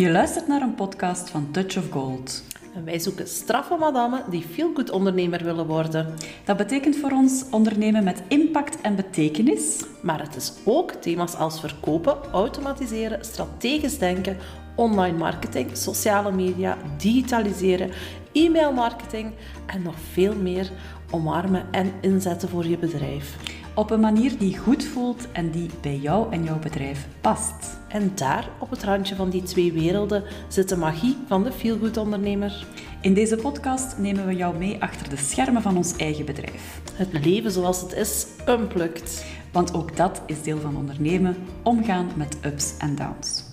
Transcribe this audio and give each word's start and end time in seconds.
Je 0.00 0.10
luistert 0.10 0.46
naar 0.48 0.62
een 0.62 0.74
podcast 0.74 1.30
van 1.30 1.50
Touch 1.50 1.76
of 1.76 1.90
Gold. 1.90 2.44
En 2.74 2.84
wij 2.84 2.98
zoeken 2.98 3.28
straffe 3.28 3.76
madammen 3.76 4.24
die 4.30 4.42
feel-good 4.42 4.90
ondernemer 4.90 5.44
willen 5.44 5.66
worden. 5.66 6.14
Dat 6.44 6.56
betekent 6.56 6.96
voor 6.96 7.10
ons 7.10 7.44
ondernemen 7.50 8.04
met 8.04 8.22
impact 8.28 8.80
en 8.80 8.96
betekenis. 8.96 9.84
Maar 10.02 10.20
het 10.20 10.36
is 10.36 10.52
ook 10.64 10.92
thema's 10.92 11.34
als 11.34 11.60
verkopen, 11.60 12.16
automatiseren, 12.32 13.24
strategisch 13.24 13.98
denken, 13.98 14.36
online 14.76 15.16
marketing, 15.16 15.76
sociale 15.76 16.32
media, 16.32 16.76
digitaliseren, 16.96 17.90
e-mailmarketing 18.32 19.32
en 19.66 19.82
nog 19.82 19.94
veel 20.12 20.34
meer 20.34 20.70
omarmen 21.10 21.66
en 21.70 21.92
inzetten 22.00 22.48
voor 22.48 22.66
je 22.66 22.78
bedrijf. 22.78 23.36
Op 23.80 23.90
een 23.90 24.00
manier 24.00 24.38
die 24.38 24.58
goed 24.58 24.84
voelt 24.84 25.32
en 25.32 25.50
die 25.50 25.70
bij 25.82 25.96
jou 25.96 26.32
en 26.32 26.44
jouw 26.44 26.58
bedrijf 26.58 27.08
past. 27.20 27.80
En 27.88 28.12
daar, 28.14 28.48
op 28.58 28.70
het 28.70 28.82
randje 28.82 29.14
van 29.14 29.30
die 29.30 29.42
twee 29.42 29.72
werelden, 29.72 30.24
zit 30.48 30.68
de 30.68 30.76
magie 30.76 31.16
van 31.26 31.42
de 31.42 31.52
feelgood 31.52 31.96
ondernemer. 31.96 32.66
In 33.02 33.14
deze 33.14 33.36
podcast 33.36 33.98
nemen 33.98 34.26
we 34.26 34.36
jou 34.36 34.56
mee 34.56 34.82
achter 34.82 35.08
de 35.08 35.16
schermen 35.16 35.62
van 35.62 35.76
ons 35.76 35.96
eigen 35.96 36.24
bedrijf. 36.24 36.80
Het 36.94 37.24
leven 37.24 37.50
zoals 37.50 37.80
het 37.80 37.92
is, 37.92 38.26
unplugged. 38.48 39.26
Want 39.52 39.74
ook 39.74 39.96
dat 39.96 40.22
is 40.26 40.42
deel 40.42 40.58
van 40.58 40.76
ondernemen, 40.76 41.36
omgaan 41.62 42.08
met 42.16 42.38
ups 42.44 42.76
en 42.76 42.96
downs. 42.96 43.44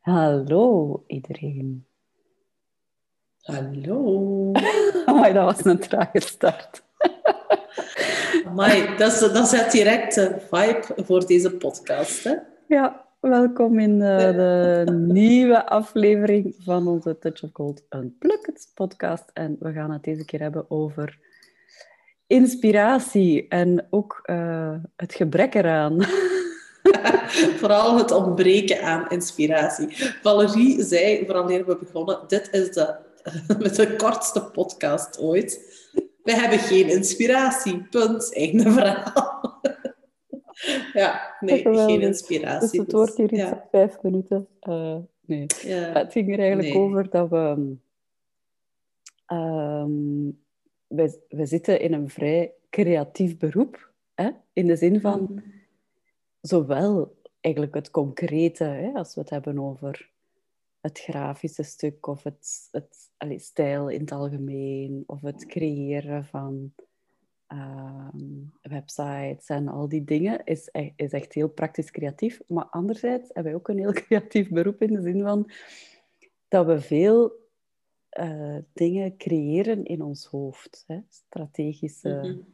Hallo 0.00 1.02
iedereen. 1.06 1.86
Hallo. 3.40 4.52
Amai, 5.06 5.32
dat 5.32 5.44
was 5.44 5.64
een 5.64 5.78
trage 5.78 6.20
start. 6.20 6.84
Amai, 8.46 8.96
dat, 8.96 9.12
is, 9.12 9.18
dat 9.18 9.48
zet 9.48 9.70
direct 9.70 10.14
vibe 10.50 10.84
voor 10.96 11.26
deze 11.26 11.50
podcast. 11.50 12.24
Hè? 12.24 12.34
Ja, 12.68 13.04
welkom 13.20 13.78
in 13.78 13.98
de, 13.98 14.32
de 14.86 14.92
nieuwe 14.92 15.66
aflevering 15.66 16.54
van 16.58 16.88
onze 16.88 17.18
Touch 17.18 17.42
of 17.42 17.50
Gold 17.52 17.82
Unplugged 17.90 18.70
podcast. 18.74 19.30
En 19.32 19.56
we 19.60 19.72
gaan 19.72 19.90
het 19.90 20.04
deze 20.04 20.24
keer 20.24 20.40
hebben 20.40 20.70
over 20.70 21.18
inspiratie 22.26 23.48
en 23.48 23.86
ook 23.90 24.22
uh, 24.30 24.74
het 24.96 25.14
gebrek 25.14 25.54
eraan. 25.54 26.02
Vooral 27.60 27.98
het 27.98 28.10
ontbreken 28.10 28.82
aan 28.82 29.08
inspiratie. 29.08 29.88
Valerie 30.22 30.82
zei, 30.82 31.24
vooral 31.24 31.46
we 31.46 31.78
begonnen, 31.80 32.18
dit 32.26 32.48
is 32.52 32.70
de, 32.70 32.94
met 33.58 33.76
de 33.86 33.96
kortste 33.96 34.42
podcast 34.42 35.20
ooit. 35.20 35.74
We 36.26 36.32
hebben 36.32 36.58
geen 36.58 36.88
inspiratie. 36.88 37.82
Punt. 37.82 38.34
Einde 38.34 38.70
verhaal. 38.70 39.60
ja, 41.02 41.36
nee, 41.40 41.62
geen 41.62 42.00
inspiratie. 42.00 42.70
Dus 42.70 42.78
het 42.78 42.92
wordt 42.92 43.16
hier 43.16 43.32
iets 43.32 43.42
ja. 43.42 43.66
vijf 43.70 44.02
minuten. 44.02 44.48
Uh, 44.68 44.96
nee. 45.20 45.46
Ja. 45.62 45.92
Het 45.92 46.12
ging 46.12 46.32
er 46.32 46.38
eigenlijk 46.38 46.74
nee. 46.74 46.82
over 46.82 47.10
dat 47.10 47.28
we... 47.28 47.76
Um, 49.32 50.44
zitten 51.28 51.80
in 51.80 51.92
een 51.92 52.08
vrij 52.08 52.52
creatief 52.70 53.36
beroep. 53.36 53.92
Hè? 54.14 54.30
In 54.52 54.66
de 54.66 54.76
zin 54.76 55.00
van... 55.00 55.26
Mm. 55.30 55.54
Zowel 56.40 57.16
eigenlijk 57.40 57.74
het 57.74 57.90
concrete, 57.90 58.64
hè, 58.64 58.92
als 58.92 59.14
we 59.14 59.20
het 59.20 59.30
hebben 59.30 59.58
over 59.58 60.10
het 60.86 60.98
grafische 60.98 61.62
stuk 61.62 62.06
of 62.06 62.22
het, 62.22 62.68
het 62.70 63.42
stijl 63.42 63.88
in 63.88 64.00
het 64.00 64.12
algemeen 64.12 65.04
of 65.06 65.20
het 65.20 65.46
creëren 65.46 66.24
van 66.24 66.72
um, 67.48 68.52
websites 68.62 69.48
en 69.48 69.68
al 69.68 69.88
die 69.88 70.04
dingen 70.04 70.44
is, 70.44 70.68
e-, 70.72 70.92
is 70.96 71.12
echt 71.12 71.32
heel 71.32 71.48
praktisch 71.48 71.90
creatief. 71.90 72.40
Maar 72.46 72.64
anderzijds 72.64 73.24
hebben 73.26 73.44
wij 73.44 73.54
ook 73.54 73.68
een 73.68 73.78
heel 73.78 73.92
creatief 74.06 74.48
beroep 74.48 74.82
in 74.82 74.92
de 74.92 75.02
zin 75.02 75.22
van 75.22 75.50
dat 76.48 76.66
we 76.66 76.80
veel 76.80 77.32
uh, 78.20 78.56
dingen 78.72 79.16
creëren 79.16 79.84
in 79.84 80.02
ons 80.02 80.24
hoofd. 80.24 80.84
Hè? 80.86 81.00
Strategische 81.08 82.08
mm 82.08 82.20
-hmm. 82.20 82.44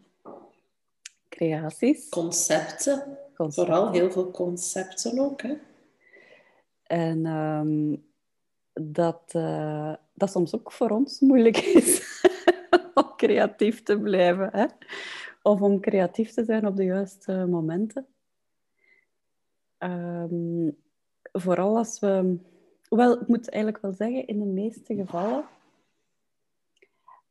creaties. 1.28 2.08
Concepten. 2.08 3.18
concepten. 3.36 3.52
Vooral 3.52 3.92
heel 3.92 4.10
veel 4.10 4.30
concepten 4.30 5.18
ook. 5.18 5.42
Hè? 5.42 5.54
En 6.82 7.26
um, 7.26 8.04
dat 8.72 9.32
uh, 9.36 9.94
dat 10.14 10.30
soms 10.30 10.54
ook 10.54 10.72
voor 10.72 10.90
ons 10.90 11.20
moeilijk 11.20 11.56
is 11.56 12.22
om 12.94 13.12
creatief 13.16 13.82
te 13.82 13.98
blijven. 13.98 14.48
Hè? 14.52 14.66
Of 15.42 15.60
om 15.60 15.80
creatief 15.80 16.32
te 16.32 16.44
zijn 16.44 16.66
op 16.66 16.76
de 16.76 16.84
juiste 16.84 17.46
momenten. 17.48 18.06
Um, 19.78 20.76
vooral 21.32 21.76
als 21.76 22.00
we... 22.00 22.38
Wel, 22.88 23.20
ik 23.20 23.26
moet 23.26 23.48
eigenlijk 23.48 23.82
wel 23.82 23.92
zeggen, 23.92 24.26
in 24.26 24.38
de 24.38 24.44
meeste 24.44 24.94
gevallen, 24.94 25.44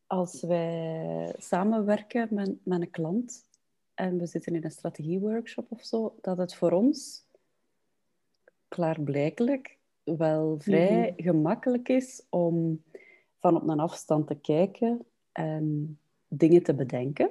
als 0.08 0.42
wij 0.42 1.36
samenwerken 1.38 2.28
met, 2.32 2.56
met 2.64 2.82
een 2.82 2.92
klant 2.92 3.46
en 3.94 4.18
we 4.18 4.26
zitten 4.26 4.56
in 4.56 4.64
een 4.64 4.72
strategieworkshop 4.72 5.72
of 5.72 5.84
zo, 5.84 6.16
dat 6.22 6.38
het 6.38 6.56
voor 6.56 6.72
ons 6.72 7.26
klaarblijkelijk 8.68 9.78
wel 10.04 10.56
vrij 10.60 11.14
mhm. 11.16 11.24
gemakkelijk 11.24 11.90
is 11.90 12.26
om 12.30 12.84
van 13.40 13.56
op 13.56 13.68
een 13.68 13.80
afstand 13.80 14.28
te 14.28 14.36
kijken 14.36 15.06
en 15.32 15.98
dingen 16.28 16.64
te 16.64 16.74
bedenken. 16.74 17.30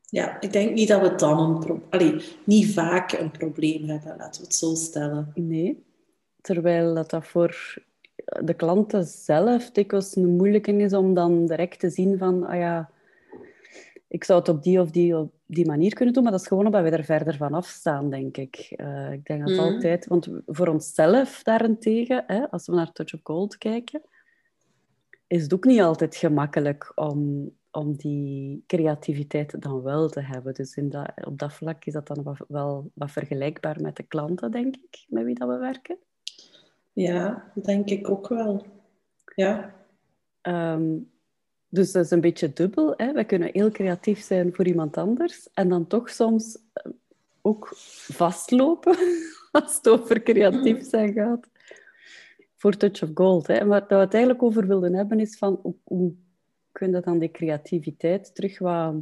Ja, 0.00 0.40
ik 0.40 0.52
denk 0.52 0.74
niet 0.74 0.88
dat 0.88 1.00
we 1.00 1.14
dan 1.14 1.38
een 1.38 1.58
probleem... 1.58 2.20
niet 2.44 2.72
vaak 2.72 3.12
een 3.12 3.30
probleem 3.30 3.84
hebben, 3.84 4.16
laten 4.16 4.40
we 4.40 4.46
het 4.46 4.56
zo 4.56 4.74
stellen. 4.74 5.32
Nee, 5.34 5.84
terwijl 6.40 6.94
dat, 6.94 7.10
dat 7.10 7.26
voor 7.26 7.82
de 8.40 8.54
klanten 8.54 9.04
zelf 9.04 9.70
dikwijls 9.70 10.16
een 10.16 10.36
moeilijke 10.36 10.72
is 10.72 10.92
om 10.92 11.14
dan 11.14 11.46
direct 11.46 11.78
te 11.78 11.90
zien 11.90 12.18
van, 12.18 12.46
ah 12.46 12.58
ja, 12.58 12.90
ik 14.08 14.24
zou 14.24 14.38
het 14.38 14.48
op 14.48 14.62
die 14.62 14.80
of 14.80 14.90
die, 14.90 15.16
op 15.16 15.32
die 15.54 15.66
manier 15.66 15.94
kunnen 15.94 16.14
doen, 16.14 16.22
maar 16.22 16.32
dat 16.32 16.40
is 16.40 16.46
gewoon 16.46 16.66
omdat 16.66 16.82
we 16.82 16.90
er 16.90 17.04
verder 17.04 17.36
van 17.36 17.54
afstaan, 17.54 18.10
denk 18.10 18.36
ik. 18.36 18.74
Uh, 18.76 19.12
ik 19.12 19.24
denk 19.24 19.40
dat 19.40 19.50
mm. 19.50 19.58
altijd, 19.58 20.06
want 20.06 20.28
voor 20.46 20.68
onszelf 20.68 21.42
daarentegen, 21.42 22.24
hè, 22.26 22.50
als 22.50 22.66
we 22.66 22.74
naar 22.74 22.92
Touch 22.92 23.14
of 23.14 23.20
Gold 23.22 23.58
kijken, 23.58 24.02
is 25.26 25.42
het 25.42 25.54
ook 25.54 25.64
niet 25.64 25.80
altijd 25.80 26.16
gemakkelijk 26.16 26.92
om, 26.94 27.50
om 27.70 27.96
die 27.96 28.64
creativiteit 28.66 29.62
dan 29.62 29.82
wel 29.82 30.08
te 30.08 30.20
hebben. 30.20 30.54
Dus 30.54 30.76
in 30.76 30.88
dat, 30.88 31.12
op 31.24 31.38
dat 31.38 31.52
vlak 31.52 31.84
is 31.84 31.92
dat 31.92 32.06
dan 32.06 32.36
wel 32.48 32.90
wat 32.94 33.10
vergelijkbaar 33.10 33.80
met 33.80 33.96
de 33.96 34.02
klanten, 34.02 34.50
denk 34.50 34.76
ik, 34.76 35.04
met 35.08 35.24
wie 35.24 35.34
dat 35.34 35.48
we 35.48 35.56
werken. 35.56 35.96
Ja, 36.92 37.52
denk 37.62 37.88
ik 37.88 38.10
ook 38.10 38.28
wel. 38.28 38.66
Ja. 39.34 39.74
Um, 40.42 41.11
dus 41.72 41.92
dat 41.92 42.04
is 42.04 42.10
een 42.10 42.20
beetje 42.20 42.52
dubbel. 42.52 42.94
Hè? 42.96 43.12
We 43.12 43.24
kunnen 43.24 43.50
heel 43.52 43.70
creatief 43.70 44.22
zijn 44.22 44.54
voor 44.54 44.66
iemand 44.66 44.96
anders 44.96 45.48
en 45.54 45.68
dan 45.68 45.86
toch 45.86 46.10
soms 46.10 46.58
eh, 46.72 46.92
ook 47.40 47.72
vastlopen 48.12 48.96
als 49.52 49.76
het 49.76 49.88
over 49.88 50.22
creatief 50.22 50.88
zijn 50.88 51.12
gaat. 51.12 51.48
Voor 52.56 52.76
Touch 52.76 53.02
of 53.02 53.10
Gold. 53.14 53.46
Hè? 53.46 53.64
Maar 53.64 53.80
wat 53.80 53.88
we 53.88 53.94
het 53.94 54.14
eigenlijk 54.14 54.42
over 54.42 54.66
wilden 54.66 54.94
hebben 54.94 55.20
is 55.20 55.36
van 55.36 55.58
hoe, 55.62 55.74
hoe 55.84 56.12
kun 56.72 56.92
je 56.92 57.00
dan 57.00 57.18
die 57.18 57.30
creativiteit 57.30 58.34
terug 58.34 58.58
wat... 58.58 58.94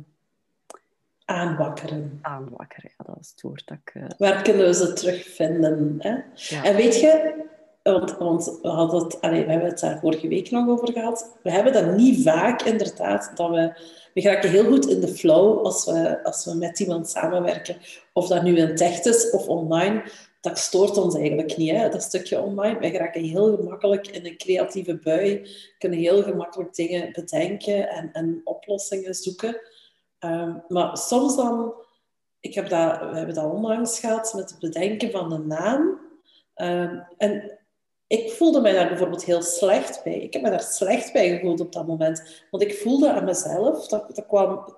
Aanwakkeren. 1.25 2.19
Aanwakkeren, 2.23 2.91
ja, 2.99 3.05
dat 3.05 3.17
is 3.21 3.31
het 3.31 3.41
woord 3.41 3.67
dat 3.67 3.79
ik... 3.85 3.95
Uh... 3.95 4.05
Waar 4.19 4.43
kunnen 4.43 4.67
we 4.67 4.75
ze 4.75 4.93
terugvinden? 4.93 5.97
Hè? 5.99 6.19
Ja. 6.35 6.65
En 6.65 6.77
weet 6.77 7.01
je, 7.01 7.45
want, 7.83 8.17
want 8.17 8.59
we, 8.63 8.69
hadden 8.69 9.03
het, 9.03 9.21
we 9.21 9.27
hebben 9.27 9.69
het 9.69 9.81
daar 9.81 9.99
vorige 10.01 10.29
week 10.29 10.51
nog 10.51 10.69
over 10.69 10.93
gehad. 10.93 11.37
We 11.43 11.51
hebben 11.51 11.73
dat 11.73 11.97
niet 11.97 12.23
vaak, 12.23 12.63
inderdaad. 12.63 13.33
Dat 13.35 13.51
we, 13.51 13.73
we 14.15 14.21
geraken 14.21 14.51
heel 14.51 14.65
goed 14.65 14.87
in 14.87 15.01
de 15.01 15.09
flow 15.09 15.65
als 15.65 15.85
we, 15.85 16.25
als 16.25 16.45
we 16.45 16.55
met 16.55 16.81
iemand 16.81 17.09
samenwerken. 17.09 17.77
Of 18.13 18.27
dat 18.27 18.43
nu 18.43 18.57
in 18.57 18.77
tech 18.77 19.05
is 19.05 19.31
of 19.31 19.49
online. 19.49 20.03
Dat 20.41 20.59
stoort 20.59 20.97
ons 20.97 21.15
eigenlijk 21.15 21.57
niet, 21.57 21.71
hè, 21.71 21.89
dat 21.89 22.03
stukje 22.03 22.41
online. 22.41 22.79
Wij 22.79 22.91
geraken 22.91 23.23
heel 23.23 23.57
gemakkelijk 23.57 24.07
in 24.09 24.27
een 24.27 24.37
creatieve 24.37 24.99
bui. 24.99 25.49
Kunnen 25.79 25.99
heel 25.99 26.23
gemakkelijk 26.23 26.75
dingen 26.75 27.13
bedenken 27.13 27.89
en, 27.89 28.11
en 28.13 28.41
oplossingen 28.45 29.15
zoeken. 29.15 29.61
Um, 30.25 30.63
maar 30.69 30.97
soms 30.97 31.37
dan... 31.37 31.75
Ik 32.41 32.55
heb 32.55 32.69
dat, 32.69 32.99
we 32.99 33.17
hebben 33.17 33.35
dat 33.35 33.53
onlangs 33.53 34.01
gehad 34.01 34.33
met 34.35 34.51
het 34.51 34.59
bedenken 34.59 35.11
van 35.11 35.33
een 35.33 35.47
naam. 35.47 35.99
Um, 36.57 37.07
en 37.17 37.59
ik 38.11 38.31
voelde 38.31 38.61
mij 38.61 38.73
daar 38.73 38.89
bijvoorbeeld 38.89 39.25
heel 39.25 39.43
slecht 39.43 40.05
bij. 40.05 40.21
Ik 40.21 40.33
heb 40.33 40.43
me 40.43 40.51
daar 40.51 40.63
slecht 40.63 41.13
bij 41.13 41.31
gevoeld 41.31 41.61
op 41.61 41.73
dat 41.73 41.87
moment. 41.87 42.45
Want 42.51 42.63
ik 42.63 42.75
voelde 42.75 43.13
aan 43.13 43.25
mezelf, 43.25 43.89
dat, 43.89 44.15
dat 44.17 44.27
kwam, 44.27 44.77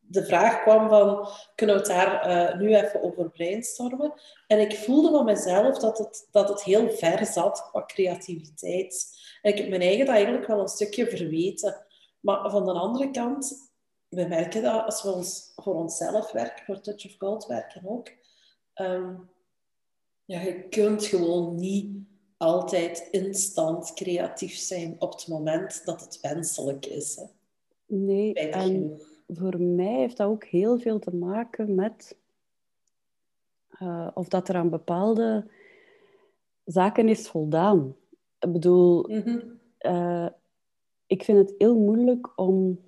de 0.00 0.24
vraag 0.24 0.62
kwam 0.62 0.88
van, 0.88 1.28
kunnen 1.54 1.76
we 1.76 1.82
het 1.82 1.90
daar 1.90 2.30
uh, 2.30 2.58
nu 2.60 2.74
even 2.74 3.02
over 3.02 3.30
brainstormen? 3.30 4.12
En 4.46 4.60
ik 4.60 4.76
voelde 4.76 5.10
van 5.10 5.24
mezelf 5.24 5.78
dat 5.78 5.98
het, 5.98 6.28
dat 6.30 6.48
het 6.48 6.62
heel 6.62 6.90
ver 6.90 7.26
zat 7.26 7.68
qua 7.70 7.84
creativiteit. 7.86 9.18
En 9.42 9.52
ik 9.52 9.58
heb 9.58 9.68
mijn 9.68 9.80
eigen 9.80 10.06
dat 10.06 10.14
eigenlijk 10.14 10.46
wel 10.46 10.60
een 10.60 10.68
stukje 10.68 11.08
verweten. 11.08 11.86
Maar 12.20 12.50
van 12.50 12.64
de 12.64 12.72
andere 12.72 13.10
kant, 13.10 13.70
we 14.08 14.26
merken 14.26 14.62
dat 14.62 14.84
als 14.84 15.02
we 15.02 15.12
ons, 15.12 15.52
voor 15.56 15.74
onszelf 15.74 16.32
werken, 16.32 16.64
voor 16.64 16.80
Touch 16.80 17.06
of 17.06 17.14
Gold 17.18 17.46
werken 17.46 17.82
ook, 17.84 18.08
um, 18.74 19.30
ja, 20.24 20.40
je 20.40 20.68
kunt 20.68 21.04
gewoon 21.04 21.54
niet 21.54 22.12
altijd 22.44 23.08
instant 23.10 23.92
creatief 23.94 24.56
zijn 24.56 24.96
op 24.98 25.12
het 25.12 25.28
moment 25.28 25.84
dat 25.84 26.00
het 26.00 26.20
wenselijk 26.20 26.86
is. 26.86 27.16
Hè? 27.16 27.24
Nee, 27.86 28.34
en 28.34 29.00
voor 29.28 29.60
mij 29.60 29.98
heeft 29.98 30.16
dat 30.16 30.28
ook 30.28 30.44
heel 30.44 30.78
veel 30.78 30.98
te 30.98 31.14
maken 31.14 31.74
met 31.74 32.16
uh, 33.80 34.08
of 34.14 34.28
dat 34.28 34.48
er 34.48 34.54
aan 34.54 34.70
bepaalde 34.70 35.46
zaken 36.64 37.08
is 37.08 37.28
voldaan. 37.28 37.96
Ik 38.38 38.52
bedoel, 38.52 39.02
mhm. 39.08 39.38
eh, 39.78 40.28
ik 41.06 41.24
vind 41.24 41.38
het 41.38 41.54
heel 41.58 41.78
moeilijk 41.78 42.38
om 42.38 42.80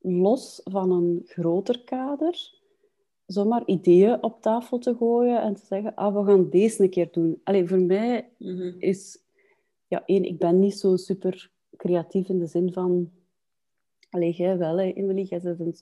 los 0.00 0.60
van 0.64 0.90
een 0.90 1.22
groter 1.26 1.84
kader 1.84 2.57
zomaar 3.28 3.62
ideeën 3.66 4.22
op 4.22 4.42
tafel 4.42 4.78
te 4.78 4.94
gooien 4.94 5.42
en 5.42 5.54
te 5.54 5.66
zeggen, 5.66 5.94
ah, 5.94 6.16
we 6.16 6.24
gaan 6.24 6.50
deze 6.50 6.82
een 6.82 6.90
keer 6.90 7.08
doen. 7.12 7.40
Alleen 7.44 7.68
voor 7.68 7.80
mij 7.80 8.28
mhm. 8.36 8.72
is, 8.78 9.18
ja, 9.86 10.02
één, 10.06 10.24
ik 10.24 10.38
ben 10.38 10.58
niet 10.58 10.78
zo 10.78 10.96
super 10.96 11.50
creatief 11.76 12.28
in 12.28 12.38
de 12.38 12.46
zin 12.46 12.72
van, 12.72 13.10
alleen 14.10 14.30
jij 14.30 14.58
wel, 14.58 14.78
hè, 14.78 14.92
Emily, 14.92 15.26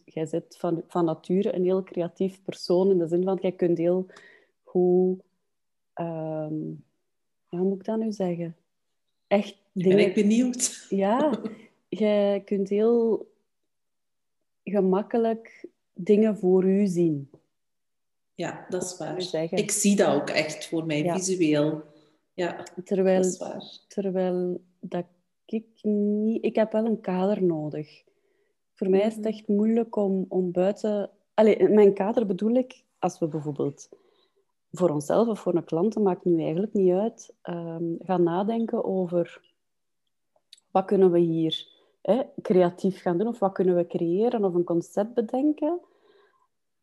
jij 0.05 0.27
zit 0.27 0.57
van, 0.59 0.83
van 0.87 1.05
nature 1.05 1.55
een 1.55 1.65
heel 1.65 1.83
creatief 1.83 2.43
persoon 2.43 2.91
in 2.91 2.99
de 2.99 3.07
zin 3.07 3.25
van, 3.25 3.39
jij 3.41 3.53
kunt 3.53 3.79
heel 3.79 4.07
goed, 4.63 5.23
um, 5.95 6.85
ja, 7.49 7.59
hoe 7.59 7.69
moet 7.69 7.79
ik 7.79 7.85
dat 7.85 7.99
nu 7.99 8.13
zeggen? 8.13 8.57
Echt 9.27 9.57
dingen... 9.73 9.97
Ben 9.97 10.07
ik 10.07 10.15
benieuwd. 10.15 10.87
Ja, 10.89 11.41
jij 11.89 12.43
kunt 12.45 12.69
heel 12.69 13.29
gemakkelijk 14.65 15.69
dingen 15.97 16.37
voor 16.37 16.65
u 16.65 16.87
zien. 16.87 17.31
Ja, 18.35 18.67
dat 18.69 18.83
is 18.83 18.97
waar. 18.99 19.51
Ik 19.51 19.71
zie 19.71 19.97
dat 19.97 20.15
ook 20.15 20.31
echt 20.31 20.69
voor 20.69 20.87
mij, 20.87 21.11
visueel. 21.13 21.83
Ja, 22.35 22.63
terwijl, 22.85 23.23
dat 23.23 23.33
is 23.33 23.39
waar. 23.39 23.79
Terwijl 23.89 24.61
dat 24.81 25.07
ik 25.47 25.67
niet... 25.83 26.45
Ik 26.45 26.55
heb 26.55 26.73
wel 26.73 26.85
een 26.85 27.01
kader 27.01 27.43
nodig. 27.43 28.05
Voor 28.75 28.91
mij 28.91 29.01
is 29.01 29.15
het 29.15 29.25
mhm. 29.25 29.33
echt 29.33 29.49
moeilijk 29.49 29.97
om, 29.97 30.27
om 30.29 30.53
buiten... 30.53 31.11
Allee, 31.35 31.69
mijn 31.69 31.95
kader 31.95 32.27
bedoel 32.27 32.55
ik, 32.55 32.83
als 32.99 33.19
we 33.19 33.29
bijvoorbeeld 33.29 33.89
voor 34.71 34.91
onszelf 34.91 35.29
of 35.29 35.41
voor 35.41 35.55
een 35.55 35.65
klant, 35.65 35.95
dat 35.95 36.03
maakt 36.03 36.25
nu 36.25 36.43
eigenlijk 36.43 36.73
niet 36.73 36.93
uit, 36.93 37.33
um, 37.43 37.97
gaan 37.99 38.23
nadenken 38.23 38.85
over 38.85 39.41
wat 40.71 40.85
kunnen 40.85 41.11
we 41.11 41.19
hier 41.19 41.67
hè, 42.07 42.23
creatief 42.43 43.01
gaan 43.01 43.19
doen 43.19 43.27
of 43.27 43.39
wat 43.39 43.53
kunnen 43.53 43.77
we 43.77 43.87
creëren 43.87 44.45
of 44.45 44.55
een 44.55 44.65
concept 44.65 45.15
bedenken 45.15 45.81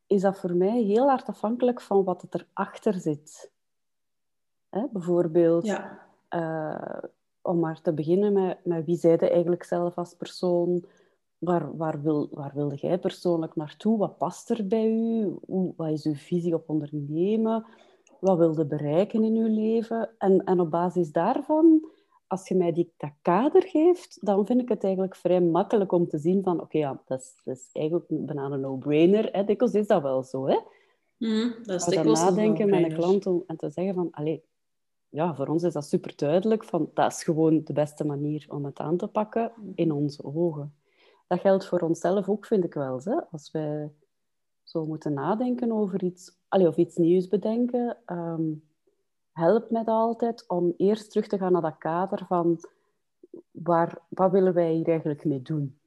is 0.08 0.22
dat 0.22 0.40
voor 0.40 0.56
mij 0.56 0.82
heel 0.82 1.08
hard 1.08 1.28
afhankelijk 1.28 1.82
van 1.82 2.04
wat 2.04 2.22
het 2.22 2.36
erachter 2.36 2.94
zit. 2.94 3.52
Hè? 4.70 4.86
Bijvoorbeeld, 4.92 5.66
ja. 5.66 6.00
uh, 6.30 7.10
om 7.42 7.60
maar 7.60 7.82
te 7.82 7.94
beginnen 7.94 8.34
met, 8.34 8.66
met 8.66 8.86
wie 8.86 8.96
zijde 8.96 9.30
eigenlijk 9.30 9.64
zelf 9.64 9.98
als 9.98 10.14
persoon? 10.14 10.86
Waar, 11.38 11.78
waar, 11.78 12.02
wil, 12.02 12.30
waar 12.32 12.52
wilde 12.54 12.76
jij 12.76 12.98
persoonlijk 12.98 13.56
naartoe? 13.56 13.98
Wat 13.98 14.18
past 14.18 14.50
er 14.50 14.68
bij 14.68 14.92
u? 14.92 15.38
Hoe, 15.46 15.74
wat 15.76 15.90
is 15.90 16.06
uw 16.06 16.16
visie 16.16 16.54
op 16.54 16.70
ondernemen? 16.70 17.66
Wat 18.20 18.38
wilde 18.38 18.66
bereiken 18.66 19.24
in 19.24 19.36
uw 19.36 19.54
leven? 19.54 20.10
En, 20.18 20.44
en 20.44 20.60
op 20.60 20.72
basis 20.72 21.12
daarvan 21.12 21.86
als 22.34 22.48
je 22.48 22.56
mij 22.56 22.72
die, 22.72 22.94
dat 22.98 23.12
kader 23.22 23.64
geeft, 23.64 24.26
dan 24.26 24.46
vind 24.46 24.62
ik 24.62 24.70
het 24.70 24.84
eigenlijk 24.84 25.16
vrij 25.16 25.42
makkelijk 25.42 25.92
om 25.92 26.08
te 26.08 26.18
zien 26.18 26.44
van, 26.44 26.62
oké, 26.62 26.78
ja, 26.78 27.02
dat 27.06 27.20
is, 27.20 27.34
dat 27.44 27.56
is 27.56 27.70
eigenlijk 27.72 28.06
bijna 28.10 28.46
een 28.46 28.60
no-brainer. 28.60 29.46
Dikwijls 29.46 29.74
is 29.74 29.88
dat 29.88 30.02
wel 30.02 30.24
zo, 30.24 30.48
hè. 30.48 30.60
Mm, 31.18 31.56
dat 31.64 31.88
is 31.88 32.04
nadenken 32.04 32.70
met 32.70 32.84
een 32.84 32.94
klant 32.94 33.26
om, 33.26 33.44
en 33.48 33.58
te 33.58 33.70
zeggen 33.70 33.94
van, 33.94 34.08
allee, 34.12 34.44
ja, 35.10 35.36
voor 35.36 35.48
ons 35.48 35.64
is 35.64 35.74
dat 35.74 35.86
super 35.86 36.14
duidelijk, 36.16 36.64
van, 36.64 36.90
dat 36.94 37.12
is 37.12 37.24
gewoon 37.24 37.62
de 37.64 37.74
beste 37.74 38.06
manier 38.06 38.46
om 38.50 38.66
het 38.66 38.80
aan 38.80 38.98
te 38.98 39.08
pakken 39.08 39.52
in 39.76 39.92
onze 39.92 40.24
ogen. 40.24 40.74
Dat 41.28 41.40
geldt 41.40 41.66
voor 41.66 41.80
onszelf 41.80 42.30
ook, 42.30 42.46
vind 42.46 42.64
ik 42.64 42.74
wel. 42.74 43.02
Hè? 43.04 43.22
Als 43.32 43.52
wij 43.52 43.92
zo 44.64 44.86
moeten 44.86 45.14
nadenken 45.14 45.72
over 45.72 46.04
iets, 46.04 46.38
allee, 46.48 46.68
of 46.68 46.78
iets 46.78 46.96
nieuws 46.96 47.28
bedenken... 47.28 47.98
Ehm, 48.06 48.52
helpt 49.34 49.72
mij 49.72 49.84
altijd 49.84 50.44
om 50.48 50.74
eerst 50.78 51.12
terug 51.12 51.28
te 51.28 51.38
gaan 51.38 51.52
naar 51.52 51.62
dat 51.62 51.78
kader 51.78 52.26
van 52.28 52.60
waar, 53.52 53.98
wat 54.08 54.32
willen 54.32 54.54
wij 54.54 54.72
hier 54.72 54.88
eigenlijk 54.88 55.26
mee 55.26 55.42
doen? 55.42 55.78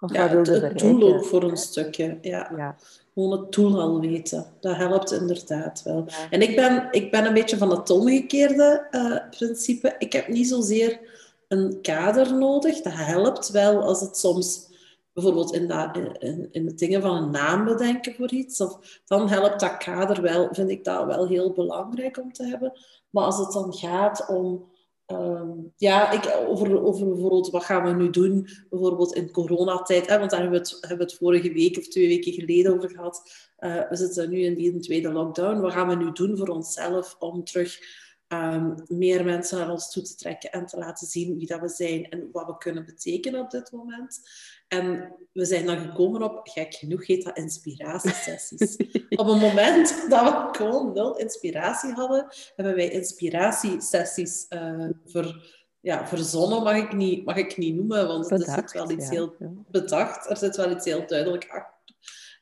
Of 0.00 0.12
ja, 0.12 0.28
het, 0.28 0.46
het 0.46 0.78
doel 0.78 1.14
ook 1.14 1.24
voor 1.24 1.42
een 1.42 1.56
stukje. 1.56 2.18
Ja. 2.20 2.52
ja. 2.56 2.76
Gewoon 3.14 3.40
het 3.40 3.52
doel 3.52 3.80
al 3.80 4.00
weten. 4.00 4.46
Dat 4.60 4.76
helpt 4.76 5.12
inderdaad 5.12 5.82
wel. 5.82 6.06
En 6.30 6.42
ik 6.42 6.56
ben, 6.56 6.88
ik 6.90 7.10
ben 7.10 7.24
een 7.24 7.34
beetje 7.34 7.56
van 7.56 7.70
het 7.70 7.90
omgekeerde 7.90 8.86
uh, 8.90 9.16
principe. 9.30 9.94
Ik 9.98 10.12
heb 10.12 10.28
niet 10.28 10.48
zozeer 10.48 11.00
een 11.48 11.78
kader 11.82 12.34
nodig. 12.34 12.80
Dat 12.80 12.92
helpt 12.92 13.50
wel 13.50 13.82
als 13.82 14.00
het 14.00 14.16
soms 14.16 14.68
bijvoorbeeld 15.16 15.52
in, 15.54 15.66
dat, 15.66 15.96
in, 16.18 16.48
in 16.50 16.66
de 16.66 16.74
dingen 16.74 17.02
van 17.02 17.16
een 17.16 17.30
naam 17.30 17.64
bedenken 17.64 18.14
voor 18.14 18.30
iets, 18.30 18.60
of, 18.60 19.00
dan 19.04 19.28
helpt 19.28 19.60
dat 19.60 19.76
kader 19.76 20.22
wel, 20.22 20.48
vind 20.52 20.70
ik 20.70 20.84
dat 20.84 21.06
wel 21.06 21.26
heel 21.28 21.52
belangrijk 21.52 22.18
om 22.18 22.32
te 22.32 22.44
hebben. 22.44 22.72
Maar 23.10 23.24
als 23.24 23.38
het 23.38 23.52
dan 23.52 23.74
gaat 23.74 24.28
om, 24.28 24.72
ehm, 25.06 25.48
ja, 25.76 26.10
ik, 26.10 26.36
over, 26.46 26.82
over 26.84 27.08
bijvoorbeeld 27.08 27.50
wat 27.50 27.64
gaan 27.64 27.84
we 27.84 28.02
nu 28.02 28.10
doen, 28.10 28.48
bijvoorbeeld 28.70 29.14
in 29.14 29.30
coronatijd, 29.30 30.06
hè, 30.08 30.18
want 30.18 30.30
daar 30.30 30.40
hebben 30.40 30.60
we, 30.60 30.68
het, 30.68 30.76
hebben 30.80 31.06
we 31.06 31.12
het 31.12 31.20
vorige 31.20 31.52
week 31.52 31.78
of 31.78 31.88
twee 31.88 32.08
weken 32.08 32.32
geleden 32.32 32.74
over 32.74 32.90
gehad. 32.90 33.22
Uh, 33.58 33.88
we 33.88 33.96
zitten 33.96 34.30
nu 34.30 34.40
in 34.40 34.54
die 34.54 34.78
tweede 34.78 35.12
lockdown. 35.12 35.60
Wat 35.60 35.72
gaan 35.72 35.88
we 35.88 35.94
nu 35.94 36.12
doen 36.12 36.36
voor 36.36 36.48
onszelf 36.48 37.16
om 37.18 37.44
terug 37.44 37.78
um, 38.28 38.74
meer 38.88 39.24
mensen 39.24 39.58
naar 39.58 39.70
ons 39.70 39.90
toe 39.90 40.02
te 40.02 40.14
trekken 40.14 40.50
en 40.50 40.66
te 40.66 40.78
laten 40.78 41.06
zien 41.06 41.36
wie 41.36 41.46
dat 41.46 41.60
we 41.60 41.68
zijn 41.68 42.08
en 42.08 42.28
wat 42.32 42.46
we 42.46 42.58
kunnen 42.58 42.84
betekenen 42.84 43.40
op 43.40 43.50
dit 43.50 43.72
moment. 43.72 44.20
En 44.68 45.14
we 45.32 45.44
zijn 45.44 45.66
dan 45.66 45.78
gekomen 45.78 46.22
op, 46.22 46.48
gek 46.48 46.74
genoeg 46.74 47.06
heet 47.06 47.24
dat 47.24 47.36
inspiratiesessies. 47.36 48.76
op 49.20 49.26
een 49.26 49.38
moment 49.38 50.10
dat 50.10 50.22
we 50.22 50.48
gewoon 50.58 50.92
nul 50.92 51.16
inspiratie 51.16 51.92
hadden, 51.92 52.26
hebben 52.56 52.74
wij 52.74 52.90
inspiratiesessies 52.90 54.46
uh, 54.48 54.88
voor, 55.04 55.44
ja, 55.80 56.06
verzonnen, 56.06 56.62
mag 56.62 56.76
ik 56.76 56.92
niet, 56.92 57.24
mag 57.24 57.36
ik 57.36 57.56
niet 57.56 57.74
noemen, 57.74 58.06
want 58.06 58.28
bedacht, 58.28 58.48
er 58.48 58.54
zit 58.54 58.72
wel 58.72 58.90
iets 58.90 59.08
heel 59.08 59.36
bedacht, 59.70 60.30
er 60.30 60.36
zit 60.36 60.56
wel 60.56 60.70
iets 60.70 60.84
heel 60.84 61.06
duidelijk 61.06 61.48
achter. 61.48 61.74